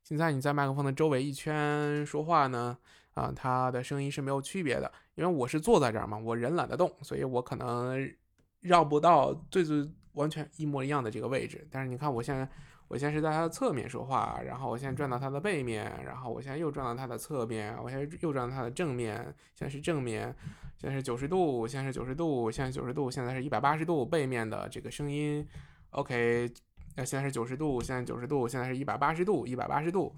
[0.03, 2.77] 现在你在麦克风的周围一圈说话呢，
[3.15, 8.13] 啊，它的声音是没有区别的，因为我是坐在这儿嘛，我人懒得动，所以我可能
[8.61, 11.67] 绕不到最最完全一模一样的这个位置。
[11.71, 12.49] 但是你看我现在。
[12.91, 19.17] 我现在是在它的侧面说话，然后我现在转到它的背面，然后我现在又转到它的侧面，我现在又转到它的正面，
[19.55, 20.35] 现在是正面，
[20.77, 25.47] 现在是九十度，现在是九十度，现在九十度，现在是一百八十度，背面的这个声音
[25.91, 26.53] ，OK，
[26.97, 30.13] 那现在是九十度，现在九十度，现在是一百八十度，一百八十度，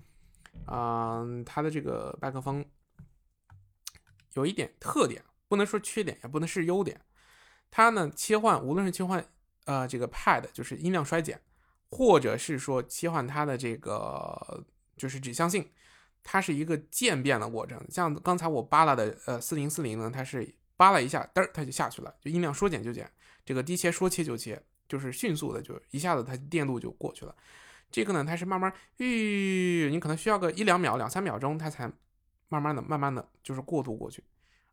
[0.66, 2.64] 嗯，它的这个麦克风
[4.32, 6.98] 有一点特点，不能说缺点，也不能是优点，
[7.70, 9.22] 它呢切换，无论是切换
[9.66, 11.38] 呃这个 pad，就是音量衰减。
[11.94, 14.64] 或者是说切换它的这个
[14.96, 15.68] 就是指向性，
[16.22, 17.78] 它是一个渐变的过程。
[17.90, 23.08] 像刚才我扒拉的呃四零四零呢，它是扒拉一下，嘚儿它就下去了，就音量说减就减。
[23.44, 27.36] 这个低切说切就切，就是迅速的，就一下子它电路就过去了。
[27.90, 31.92] 这个呢，它是慢慢，吁，你可能需要个一两秒、两三秒钟，它才
[32.48, 34.24] 慢慢的、慢慢的就是过渡过去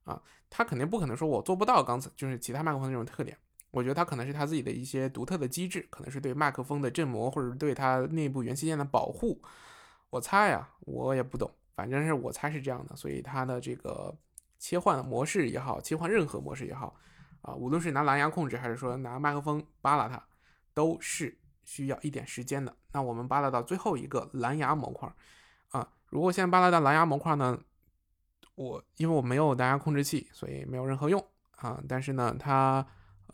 [0.05, 0.21] 啊。
[0.49, 3.37] 它肯定不可能说我做不到刚才就是其他麦克风那种特点。
[3.71, 9.39] 我觉得它可能是它自己的一些独特的机制，可能是对麦克风的振膜或者对它内部元器件的保护。
[10.09, 12.95] 我猜呀，我也不懂，反正是我猜是这样的。
[12.95, 14.17] 所以它的这个
[14.57, 16.95] 切换模式也好，切换任何模式也好，
[17.43, 20.19] 啊，无论是拿蓝牙控制还是说拿麦克风扒拉它，
[20.73, 22.75] 都是需要一点时间的。
[22.91, 25.13] 那我们扒拉到最后一个蓝牙模块，
[25.69, 27.59] 啊，如果现在扒拉到蓝牙模块呢，
[28.55, 31.23] 我因为我没有蓝牙控制器，所以没有任何用
[31.57, 31.79] 啊。
[31.87, 32.83] 但是呢，它。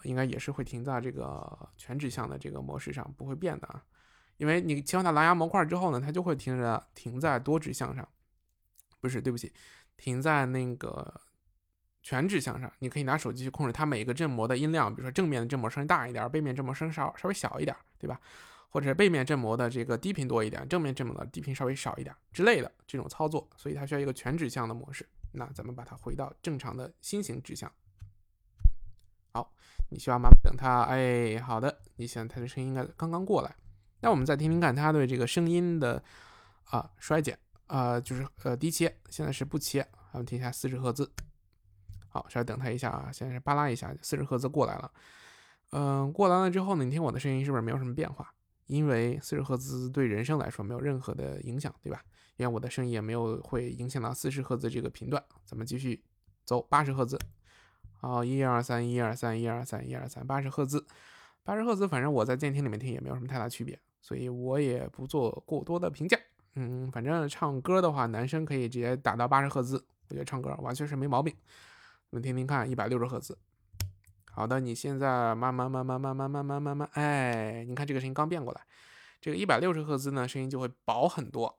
[0.03, 3.83] 应该也是会停在这个全指向的这个模式上，不会变的啊。
[4.37, 8.05] 因为你切换到蓝牙模块之后呢，它就会停着停在多指向上，
[8.99, 9.53] 不是，对不起，
[9.95, 11.21] 停在那个
[12.03, 12.69] 全指向上。
[12.79, 18.19] 你可以拿手机去控制它每一个振膜的音量，比如说正面的振膜声音大一点，背面振膜声稍稍微小一点，对吧？
[18.69, 23.49] 或者背面振膜的这个低频多一点，正面振膜的低频稍微少一点之类的这种操作。
[23.55, 25.07] 所以它需要一个全指向的模式。
[25.31, 27.71] 那咱们把它回到正常的心形指向。
[29.31, 29.53] 好。
[29.89, 33.55] 你需要慢慢等它，哎，好的，你想它的声音应该刚刚过来，
[34.01, 36.03] 那我们再听听看它对这个声音的
[36.65, 41.09] 啊衰减啊，就是呃低切，现在是不切，我们听一下四十赫兹，
[42.09, 44.91] 好，稍微等它一下啊，现在是巴拉一下，四十赫兹过来了，
[45.71, 48.33] 嗯，过来了之后呢，你听我的声音是不是没有什么变化？
[48.67, 52.03] 因为四十赫兹对人声来说没有任何的影响，对吧？
[52.38, 56.03] 因为我的声音也没有会影响到四十赫兹这个频段，咱们继续
[56.43, 57.17] 走八十赫兹。
[58.07, 60.85] 好，一二三，一二三，一二三，一二三，八十赫兹，
[61.43, 66.15] 八十赫兹，反正我在监听里面听也没有什么太大区别，所以我也不做过多的评价。
[66.53, 71.35] 嗯，反正唱歌的话，男生可以直接打到八十赫兹，我觉得唱歌完全是没毛病。
[72.11, 73.35] 我们听听看，一百六十赫兹。
[74.31, 78.61] 好的，你现在慢慢慢慢慢慢慢慢慢慢，哎，你看这个声音刚变过来，
[79.19, 81.57] 这个一百六十赫兹呢，声音就会薄很多。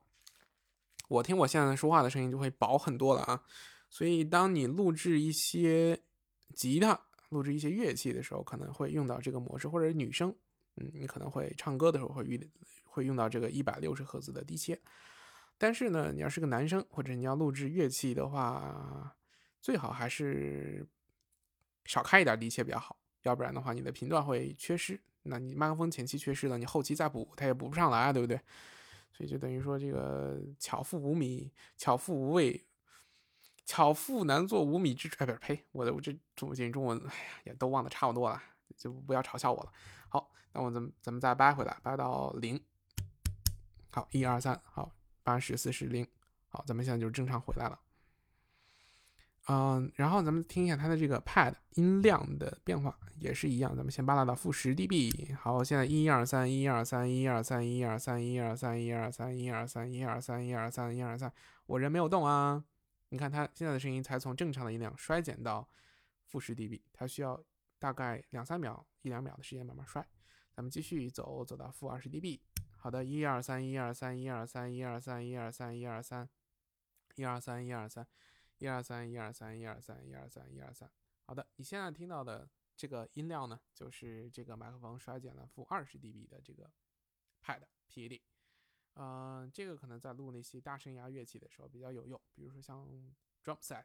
[1.09, 3.43] 我听我现在说话的声音就会薄很多了啊。
[3.89, 6.01] 所以当你录制一些
[6.57, 6.99] 吉他
[7.29, 10.33] 录制一些乐器的时候，可能会用到这个模式，或者女生，
[10.77, 12.49] 嗯，你可能会唱歌的时候会遇
[12.83, 14.79] 会用到这个一百六十赫兹的低切。
[15.59, 19.15] 但是呢，你要是个男生，或者你要录制乐器的话，
[19.61, 20.87] 最好还是
[21.85, 24.99] 少开一点低切比较好，要不然的话你的频段会缺失。
[25.23, 28.39] 那你麦克风前期缺失了，你后期再补它也补不上来，对不对？
[29.11, 32.66] 所以就等于说这个巧妇无米，巧妇无味。
[33.67, 37.13] 巧妇难做无米之炊，不是，呸，我的我这中文中文，哎呀，
[37.43, 38.41] 也都忘得差不多了，
[38.77, 39.71] 就不要嘲笑我了。
[40.07, 42.57] 好，那我咱们咱们再掰回来，掰到零。
[43.91, 44.89] 好，一二三，好，
[45.21, 46.07] 八十四十零，
[46.47, 47.77] 好，咱们现在就正常回来了。
[49.49, 55.35] 嗯，然后咱们听一下它的这个 pad 音量的变化，也是一样，咱们先扒拉到负十 dB。
[55.35, 61.33] 好，现在一二三，一二三，一二三，一二三，一二三，一二三，一二三，一二三，一二三，一二三，
[61.65, 62.63] 我人没有动啊。
[63.09, 65.69] 你看它现在的声音才从正常的音量衰减到
[66.25, 67.41] 负十 dB，它需要
[67.79, 70.05] 大概两三秒、一两秒的时间慢慢衰。
[70.53, 72.39] 咱们继续走，走到负二十 dB。
[72.77, 76.29] 好的，一二三，一二三，一二三，一二三，一二三，一二三，
[77.15, 78.07] 一二三，一二三，
[78.57, 80.91] 一二三，一二三，一二三，一二三，一二三。
[81.23, 86.71] 好的，你现在听到的这个音量呢，就是这个麦克风衰减了负二十 dB 的这个
[87.43, 88.21] pad PAD。
[88.99, 92.83] 嗯，这个可能在录那些大声压乐器的时候比较有用，比如说像
[93.43, 93.83] drum set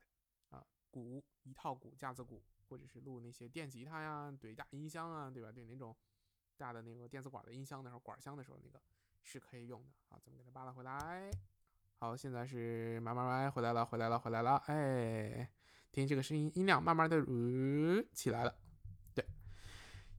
[0.49, 5.53] 啊，鼓一套鼓架子鼓，或者是录那些电吉他呀，怼大音箱啊，对吧？
[5.53, 5.95] 对那种
[6.57, 8.81] 大的那个电子管的音箱的时候，管箱的时候，那个
[9.23, 9.91] 是可以用的。
[10.09, 11.31] 好，咱们给它扒拉回来。
[11.99, 14.57] 好，现在是慢慢慢回来了，回来了，回来了。
[14.67, 15.51] 哎，
[15.91, 18.57] 听这个声音，音量慢慢的呃起来了。
[19.15, 19.23] 对，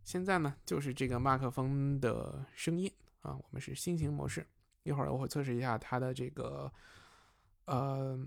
[0.04, 4.46] 现在呢就是这个麦克风的声音啊，我们是心形模式。
[4.84, 6.72] 一会儿我会测试一下它的这个，
[7.66, 8.18] 呃，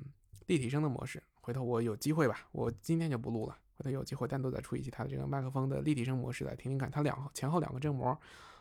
[0.46, 1.22] 立体声的模式。
[1.40, 3.57] 回头我有机会吧，我今天就不录了。
[3.76, 6.90] 回头有机会单独再出一期它的这个麦克风的立体声模式来听听看。
[6.90, 8.18] 它两前后两个振膜，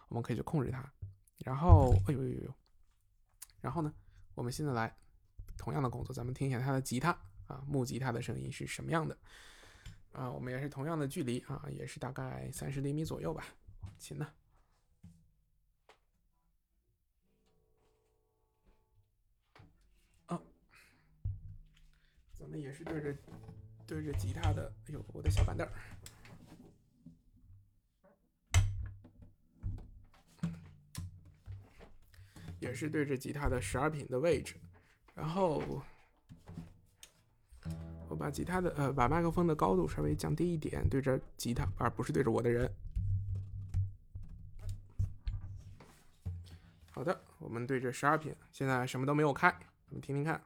[0.10, 0.88] 我们可以去控制它。
[1.40, 2.54] 然后，哎呦呦呦！
[3.62, 3.94] 然后呢，
[4.36, 4.96] 我们现在来
[5.58, 7.10] 同样的工作，咱们听一下它的吉他
[7.48, 9.18] 啊，木吉他的声音是什么样的？
[10.12, 13.46] 啊，我们也是同样的距离啊，也是大概三十厘米左右吧。
[13.98, 14.28] 琴呢？
[22.46, 23.16] 咱们也是对着
[23.88, 25.74] 对着吉他的，哎呦，我的小板凳儿，
[32.60, 34.58] 也是对着吉他的十二品的位置，
[35.16, 35.84] 然后
[38.08, 42.72] 我把吉他的呃，把麦克风的高度稍微降低一点，对着吉他，而不是对着我的人。
[46.92, 49.50] 好的，我们对着十二品，现在什么都没有开，
[49.90, 50.40] 我们听听看。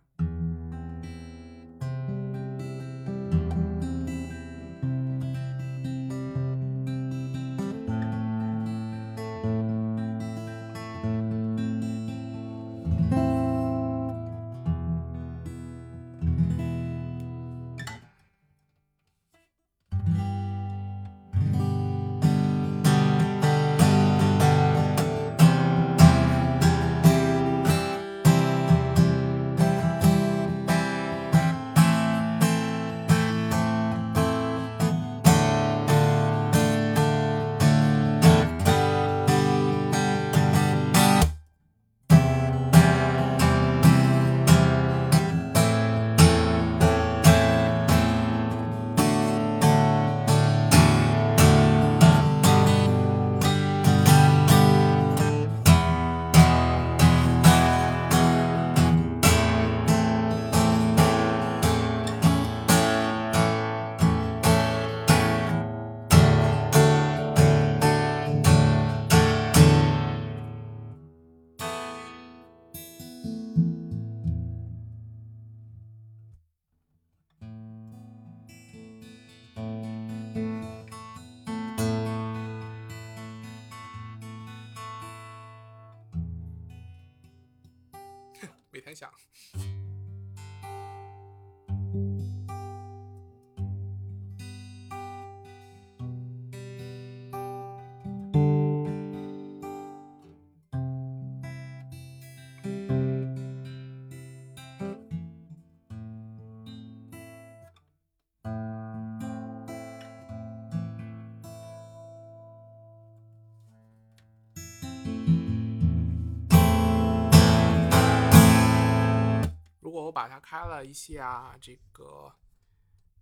[120.10, 122.34] 我把它开了一下这个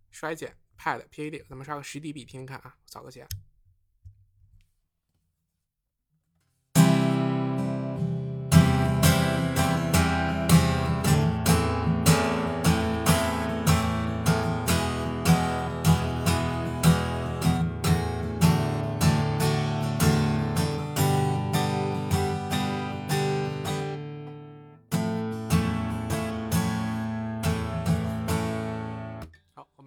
[0.09, 3.27] 衰减 Pad PAD，咱们刷个十 dB 听听看啊，扫个钱。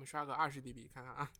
[0.01, 1.30] 我们刷个二十 dB 看看啊。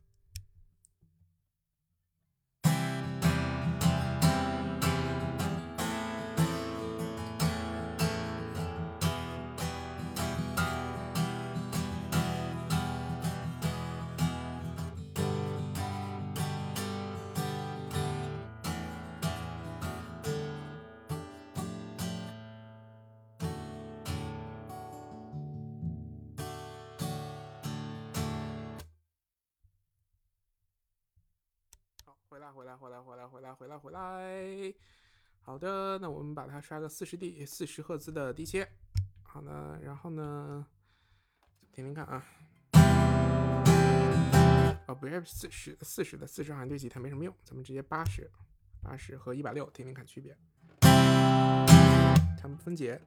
[32.31, 34.73] 回来，回来，回来，回来，回来，回来，回来。
[35.41, 38.65] 好的，那我们把它刷个四十 D 四十赫兹的低切。
[39.21, 40.65] 好的，然后呢，
[41.73, 42.23] 听听看啊。
[44.87, 48.31] 哦，不是四十，四十的四十好像对吉他没什么用，咱们直接八十，
[48.81, 50.33] 八十和一百六听听看区别。
[50.79, 53.01] 看分解。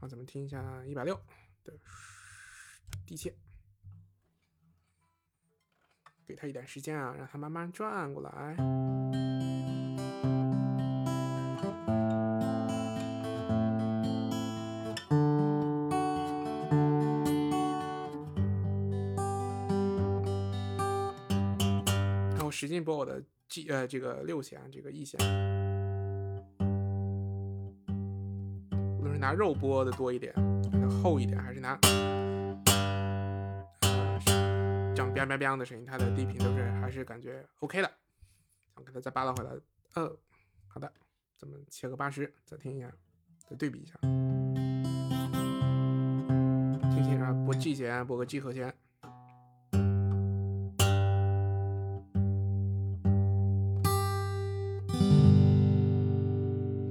[0.00, 1.20] 好，咱们听一下一百六
[1.64, 1.76] 的
[3.04, 3.34] 低切，
[6.26, 8.56] 给它一点时间啊，让它慢慢转过来。
[22.30, 25.20] 然后使劲拨我的 G 呃这个六弦，这个 E 弦。
[28.98, 30.32] 无论是拿肉拨的多一点，
[31.02, 31.78] 厚一点，还是拿
[34.94, 37.90] 这样 biang biang biang 的声音，它的低频都是还是感觉 OK 的。
[38.74, 39.50] 我给它再扒拉回来，
[39.94, 40.14] 呃，
[40.66, 40.92] 好的，
[41.38, 42.92] 咱们切个八十，再听一下，
[43.48, 43.98] 再对比一下，
[46.90, 48.74] 听清啊，拨 G 弦，拨个 G 和弦。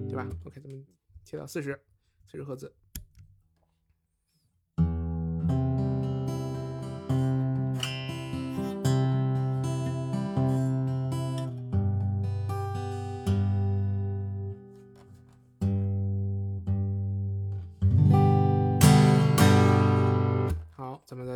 [0.08, 0.86] 对吧？OK，咱们
[1.24, 1.80] 切到四十，
[2.26, 2.74] 四十赫兹。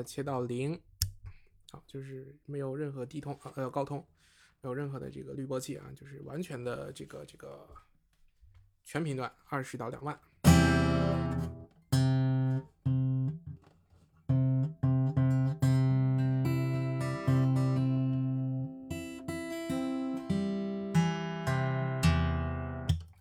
[0.05, 0.79] 切到零。
[1.71, 3.97] 好，就是没有任何低通呃高通，
[4.61, 7.67] 没有任何的这个滤波器啊，就是完全的这个这个
[8.85, 10.17] 全频段二十到两万。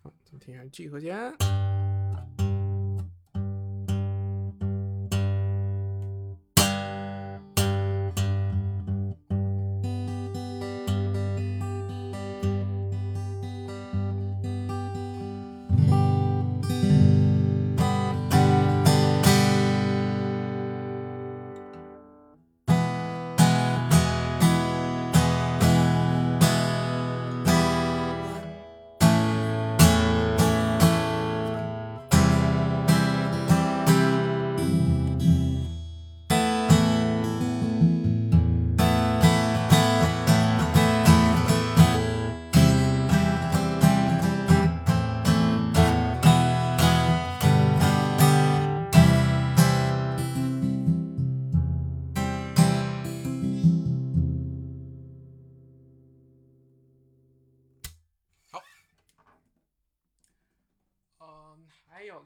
[0.01, 1.64] 好，咱们听一下 G 和弦。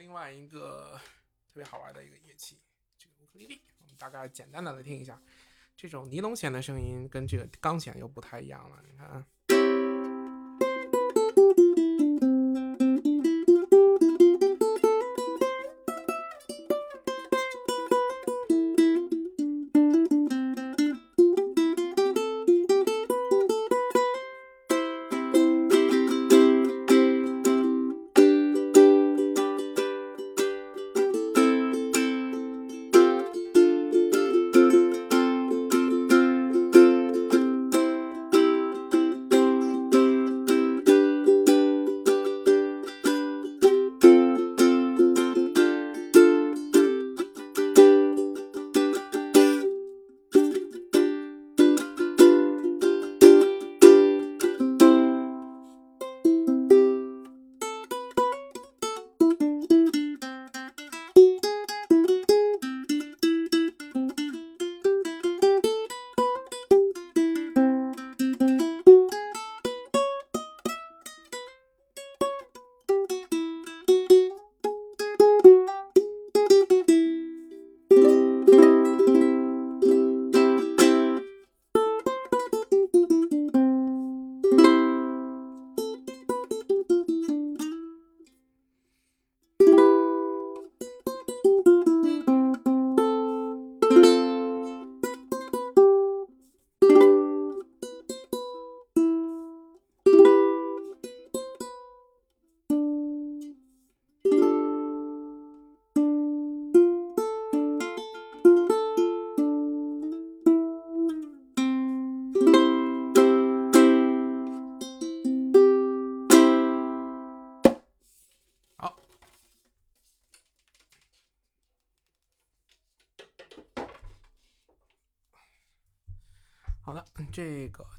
[0.09, 0.99] 另外一个
[1.45, 2.57] 特别好玩的一个乐器，
[2.97, 3.61] 这个乌克丽丽。
[3.77, 5.21] 我们大概简单的来听一下，
[5.77, 8.83] 这种尼龙弦的声音跟这个钢弦又不太一样了。
[8.89, 9.23] 你看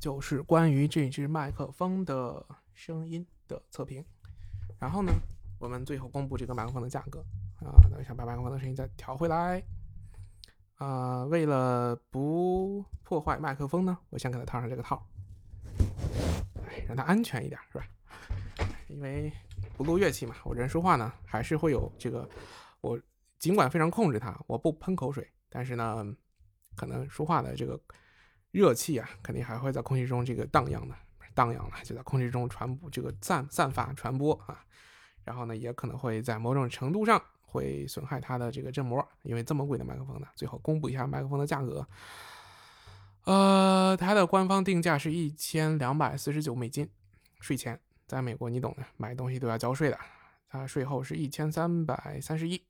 [0.00, 4.02] 就是关于这支麦克风的声音的测评。
[4.78, 5.12] 然后呢，
[5.58, 7.22] 我们最后公布这个麦克风的价格
[7.56, 7.76] 啊。
[7.90, 9.62] 等一下，把麦克风的声音再调回来。
[10.76, 15.06] 啊，为了不破坏麦克风呢，我先给它套上这个套，
[16.66, 17.84] 哎，让它安全一点，是吧？
[18.88, 19.30] 因为
[19.76, 22.26] 不录乐器嘛，我人说话呢，还是会有这个。
[22.80, 22.98] 我
[23.38, 26.02] 尽管非常控制它，我不喷口水，但是呢，
[26.74, 27.78] 可能说话的这个。
[28.50, 30.94] 热气啊，肯定还会在空气中这个荡漾的，
[31.34, 34.64] 荡漾了，就在空气中传播，这个散散发传播啊，
[35.24, 41.86] 然后呢，也可能会在某种程度上会损害它的这个振膜，因为这么贵的麦克风呢，最后公布一下麦克风的价格，
[43.24, 46.88] 呃，它的官方定价是一千两百四十九美金，
[47.38, 49.98] 税前，在美国你懂的，买东西都要交税的，
[50.48, 52.60] 它税后是一千三百三十一，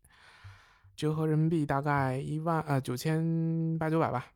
[0.94, 4.26] 折合人民币大概一万呃九千八九百吧。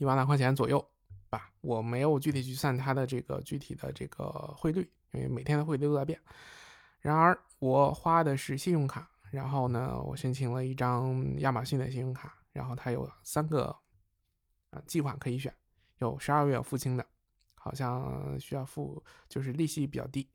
[0.00, 0.82] 一万来块钱左右
[1.28, 4.24] 吧，我没有具体去算它的这个具体的这个
[4.56, 6.18] 汇率，因为每天的汇率都在变。
[7.00, 13.76] 然而我花的是信用卡，然后呢，我申请了一张亚马逊的信用卡，然后它有三个
[14.70, 15.54] 啊计划可以选，
[15.98, 17.06] 有十二月付清的，
[17.56, 20.26] 好像需要付就是利息比较低，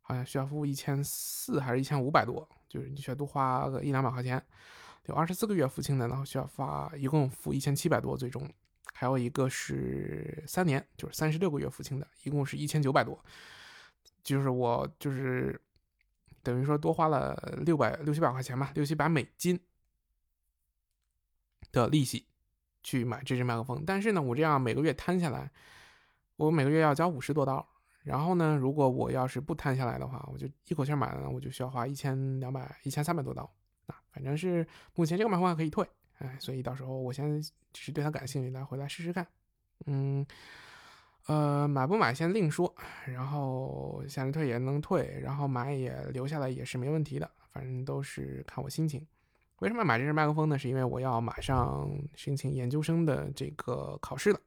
[0.00, 4.44] 好像需要付一千四还是一千五百多，就是你需要多花个一两百块钱。
[5.04, 8.50] 有二十四个月付清的，然后需要发一共付一千七百多，最终。
[8.96, 13.20] 还有一个是三年，就是三十六个月付清的，一共是一千九百多，
[14.22, 15.60] 就是我就是
[16.44, 17.34] 等于说多花了
[17.66, 19.58] 六百六七百块钱吧，六七百美金
[21.72, 22.28] 的利息
[22.84, 23.82] 去买这支麦克风。
[23.84, 25.50] 但是呢，我这样每个月摊下来，
[26.36, 27.68] 我每个月要交五十多刀。
[28.04, 33.42] 然后呢，如果我要是不摊下来的话，我就一口气买了，我就需要花一千两百、一千三百多刀。
[33.86, 35.84] 啊，反正是目前这个麦克风还可以退，
[36.24, 37.52] 哎，所以到时候我先只
[37.82, 39.26] 是对它感兴趣，来回来试试看。
[39.84, 40.26] 嗯，
[41.26, 42.74] 呃，买不买先另说。
[43.06, 49.06] 然后现在退也能退，然后买也留下来也是没问题的，反正都是看我心情。
[49.58, 50.58] 为什么买这支麦克风呢？
[50.58, 54.40] 是因为我要马上申请研究生的这个考试了。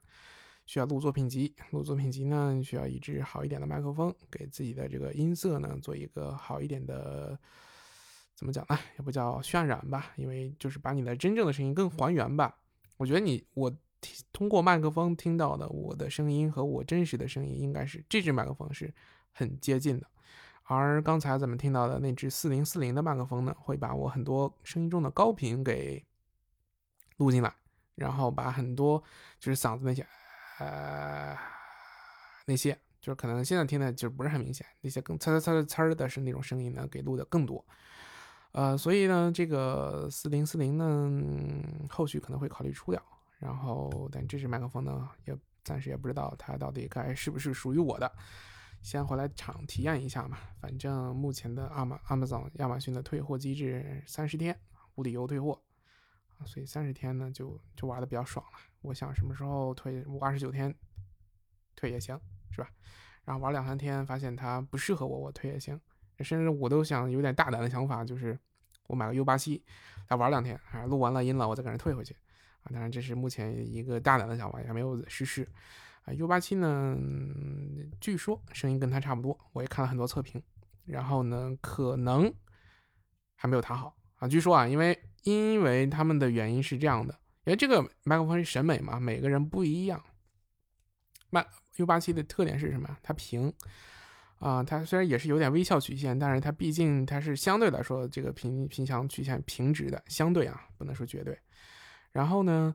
[0.65, 7.39] 需要录作品集，录作品集呢，需要一支好一点的麦克风，给自己的这个音色呢做一个好一点的，
[8.37, 8.77] 怎么讲呢？
[8.97, 12.55] 也不叫渲染吧，因为就是把你的真正的声音更还原吧。
[12.95, 13.75] 我觉得你我
[14.31, 18.93] 通过麦克风听到的我的声音和我真实的声音，应该是这支麦克风是
[19.31, 20.07] 很接近的。
[20.63, 26.05] 而刚才咱们听到的那只四零四零的麦克风呢，会把我很多声音中的高频给
[27.17, 27.51] 录进来，
[27.95, 29.03] 然后把很多
[29.39, 30.05] 就是嗓子那些。
[30.59, 31.37] 呃，
[32.45, 37.63] 那些就是可能现在听的就不是很明显，那些更呲呲呲呲的是那种声音呢，给录的更多。
[38.53, 43.01] 呃，所以呢，这个四零四零呢，后续可能会考虑出掉。
[43.39, 48.11] 然后，但这支麦克风呢，也暂时也不知道它到底该是不是属于我的，
[48.81, 50.39] 先回来厂体验一下嘛。
[50.59, 54.59] 反正目前的阿玛 Amazon 亚马逊的退货机制三十天
[54.95, 55.61] 无理由退货。
[56.45, 58.59] 所以三十天呢，就就玩的比较爽了。
[58.81, 60.73] 我想什么时候退，我二十九天
[61.75, 62.19] 退也行，
[62.51, 62.69] 是吧？
[63.23, 65.79] 然后玩两三天，发现它不适合我，我退也行。
[66.23, 68.37] 甚至我都想有点大胆的想法，就是
[68.87, 69.63] 我买个 U 八七
[70.09, 72.13] 来玩两天，啊，录完了音了，我再给人退回去。
[72.63, 75.47] 啊，当然这是目前一个大胆的想法，也没有实施。
[76.05, 76.97] 啊，U 八七呢，
[77.99, 80.41] 据说声音跟它差不多，我也看了很多测评，
[80.85, 82.33] 然后呢，可能
[83.35, 84.27] 还没有它好啊。
[84.27, 84.99] 据说啊，因为。
[85.23, 87.13] 因为他们的原因是这样的，
[87.43, 90.01] 因为这个麦克风是审美嘛，每个人不一样。
[91.29, 91.45] 麦
[91.75, 92.97] U 八七的特点是什么？
[93.03, 93.53] 它平
[94.39, 101.37] 啊，它虽然也是有点微笑曲线，但是它毕竟它是相对来说这个平平响曲线平直的，相对啊，不能说绝对。
[102.11, 102.73] 然后呢，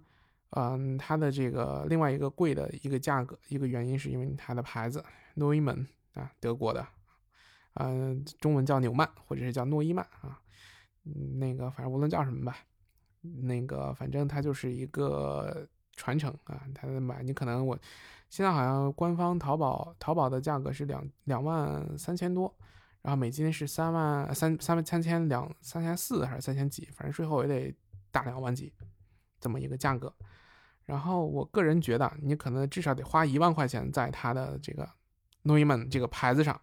[0.51, 5.05] 嗯，它的这个另外一个贵的一个价格，一个原因是因为它的牌子
[5.35, 6.87] 诺伊曼啊，德国的，
[7.75, 10.41] 嗯，中文叫纽曼或者是叫诺伊曼啊。
[11.05, 12.57] 那个反正无论叫什么吧，
[13.21, 16.63] 那个反正它就是一个传承啊。
[16.75, 17.77] 它的买你可能我
[18.33, 22.51] 现在好像官方淘宝淘宝的价格是两两万三千多，
[23.03, 27.77] 然后美金是三万三三万三千两三千四还是三千几，反正税后也得
[28.11, 28.73] 大两万几
[29.39, 30.11] 这么一个价格。
[30.87, 34.89] 然后我个人觉得你可能至少得花一万块钱在它的这个
[35.43, 36.59] 诺伊曼这个牌子上，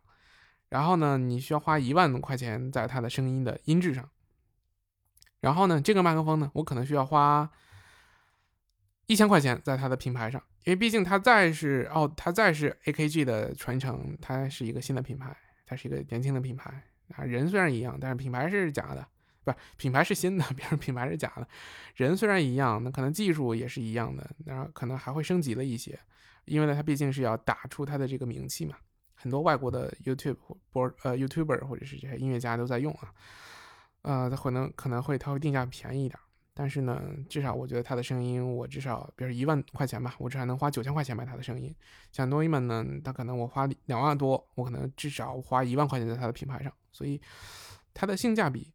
[0.70, 4.10] 然后呢你需要花一万块钱在它的声音的音质上。
[5.40, 7.48] 然后呢，这个麦克风呢，我可能需要花
[9.06, 15.36] 一千块钱在它的品牌上，因为毕竟它再是哦，它再是 AKG 的传承，它是一个新的品牌，
[15.66, 16.84] 它是一个年轻的品牌
[17.16, 17.24] 啊。
[17.24, 19.08] 人虽然一样，但是品牌是假的，
[19.44, 21.48] 不是品牌是新的， 别人品牌是假的。
[21.96, 25.98] 人虽然一样，那可能技术也是一样的，然后可能还会升级了一些，
[26.46, 28.76] 因为呢，它毕竟是要打出它的这个名气嘛。
[29.16, 30.38] 很多外国的 YouTube
[30.72, 33.12] 播呃 YouTuber 或者是这些音乐家都在用啊。
[34.02, 36.18] 呃，它可能可能会它会定价便宜一点，
[36.60, 41.74] 但是呢，至少我觉得它的声音，我至少比如一万块钱吧，我至少能花九千块钱买它的声音。
[42.12, 47.22] 像诺伊曼呢，它可能我花两万多，我可能至少花一万块钱在它的品牌上，所以
[47.94, 48.74] 它的性价比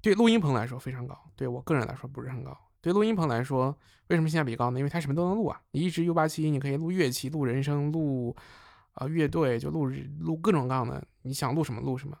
[0.00, 2.56] 对录音棚来说非常高，对我个人来说不是很高。
[2.80, 3.76] 对录音棚来说，
[4.06, 4.78] 为什么性价比高呢？
[4.78, 8.34] 因为它什么都能录啊，你一支 U 八七，你可以录乐器、录人声、录
[8.92, 12.16] 啊乐队，就录录各种各样的，你想录什么录什么。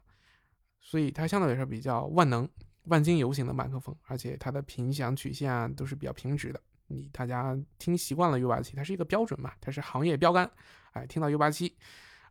[0.78, 2.46] 所以它相对来说比较万能、
[2.86, 6.60] 万金油型的麦克风，而且它的频响曲线啊都是比较平直的。
[6.88, 10.48] 你大家听习惯了 U 八七，它是一个标准嘛，它是行业标杆。
[10.92, 11.76] 哎，听到 U 八七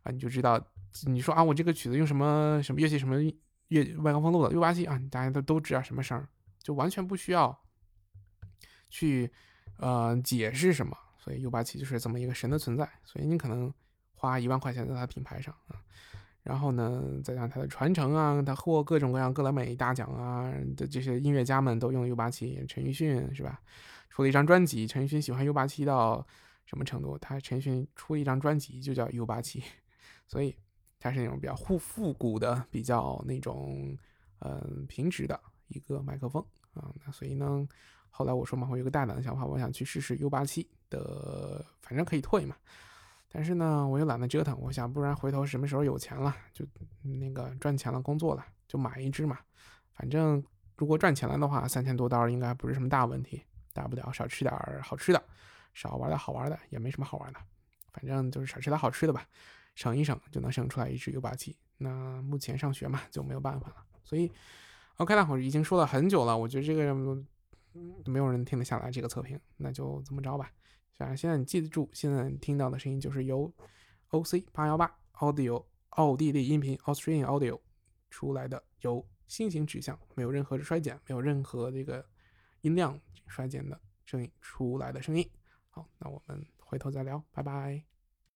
[0.02, 0.58] 啊，你就知道，
[1.04, 3.16] 你说啊，我这个曲子用什么什么乐器、什么
[3.68, 6.26] 乐麦克风录的 U 八七啊，大家都都知道什么声，
[6.58, 7.56] 就完全不需要
[8.88, 9.30] 去
[9.76, 10.96] 呃解释什么。
[11.18, 12.88] 所以 U 八七就是这么一个神的存在。
[13.04, 13.72] 所以你可能
[14.14, 15.76] 花一万块钱在它品牌上啊。
[16.46, 23.60] 然后呢，再加上他的传承啊，他获各种各样格莱美大奖啊的这些音乐家们都用 U 八七，陈奕迅是吧？
[24.10, 26.24] 出了一张专辑，陈奕迅喜欢 U 八七到
[26.64, 27.18] 什么程度？
[27.18, 29.60] 他陈奕迅出了一张专辑就叫 U 八七，
[30.28, 30.54] 所以
[31.00, 33.98] 它是那种比较复复古的、比较那种
[34.38, 36.40] 嗯平直的一个麦克风
[36.74, 36.94] 啊。
[37.04, 37.66] 那所以呢，
[38.08, 42.54] 后来我说嘛，我有个大胆的想法，我想去试试 U 八七，的，反正可以退嘛。
[43.28, 46.64] 但是呢，我又懒得折腾，我想不然回头什么时候有钱了，就
[47.02, 49.38] 那个赚钱了，工作了，就买一只嘛。
[49.92, 50.42] 反正
[50.76, 55.22] 如果赚钱了的话，三千多刀应该不是什么大问题，大不了少吃点好吃的，
[55.74, 57.40] 少玩点好玩的，也没什么好玩的。
[57.92, 59.26] 反正就是少吃点好吃的吧，
[59.74, 61.56] 省一省就能省出来一只 U 八七。
[61.78, 63.76] 那目前上学嘛，就没有办法了。
[64.04, 64.30] 所以
[64.96, 66.94] ，OK 了，我已经说了很久了，我觉得这个
[68.04, 70.50] 没有人听得下来这个测评，那就这么着吧。
[70.96, 73.52] 反正现在你记得住，现在你听到的声音就是由
[74.10, 77.60] OC 八幺八 Audio 奥地利音频 Australian Audio
[78.10, 82.04] 出来的，由新型指向，没有任何的衰减，没有任何这个
[82.62, 85.28] 音量衰减的声音出来的声音。
[85.70, 87.95] 好，那我们回头再聊，拜拜。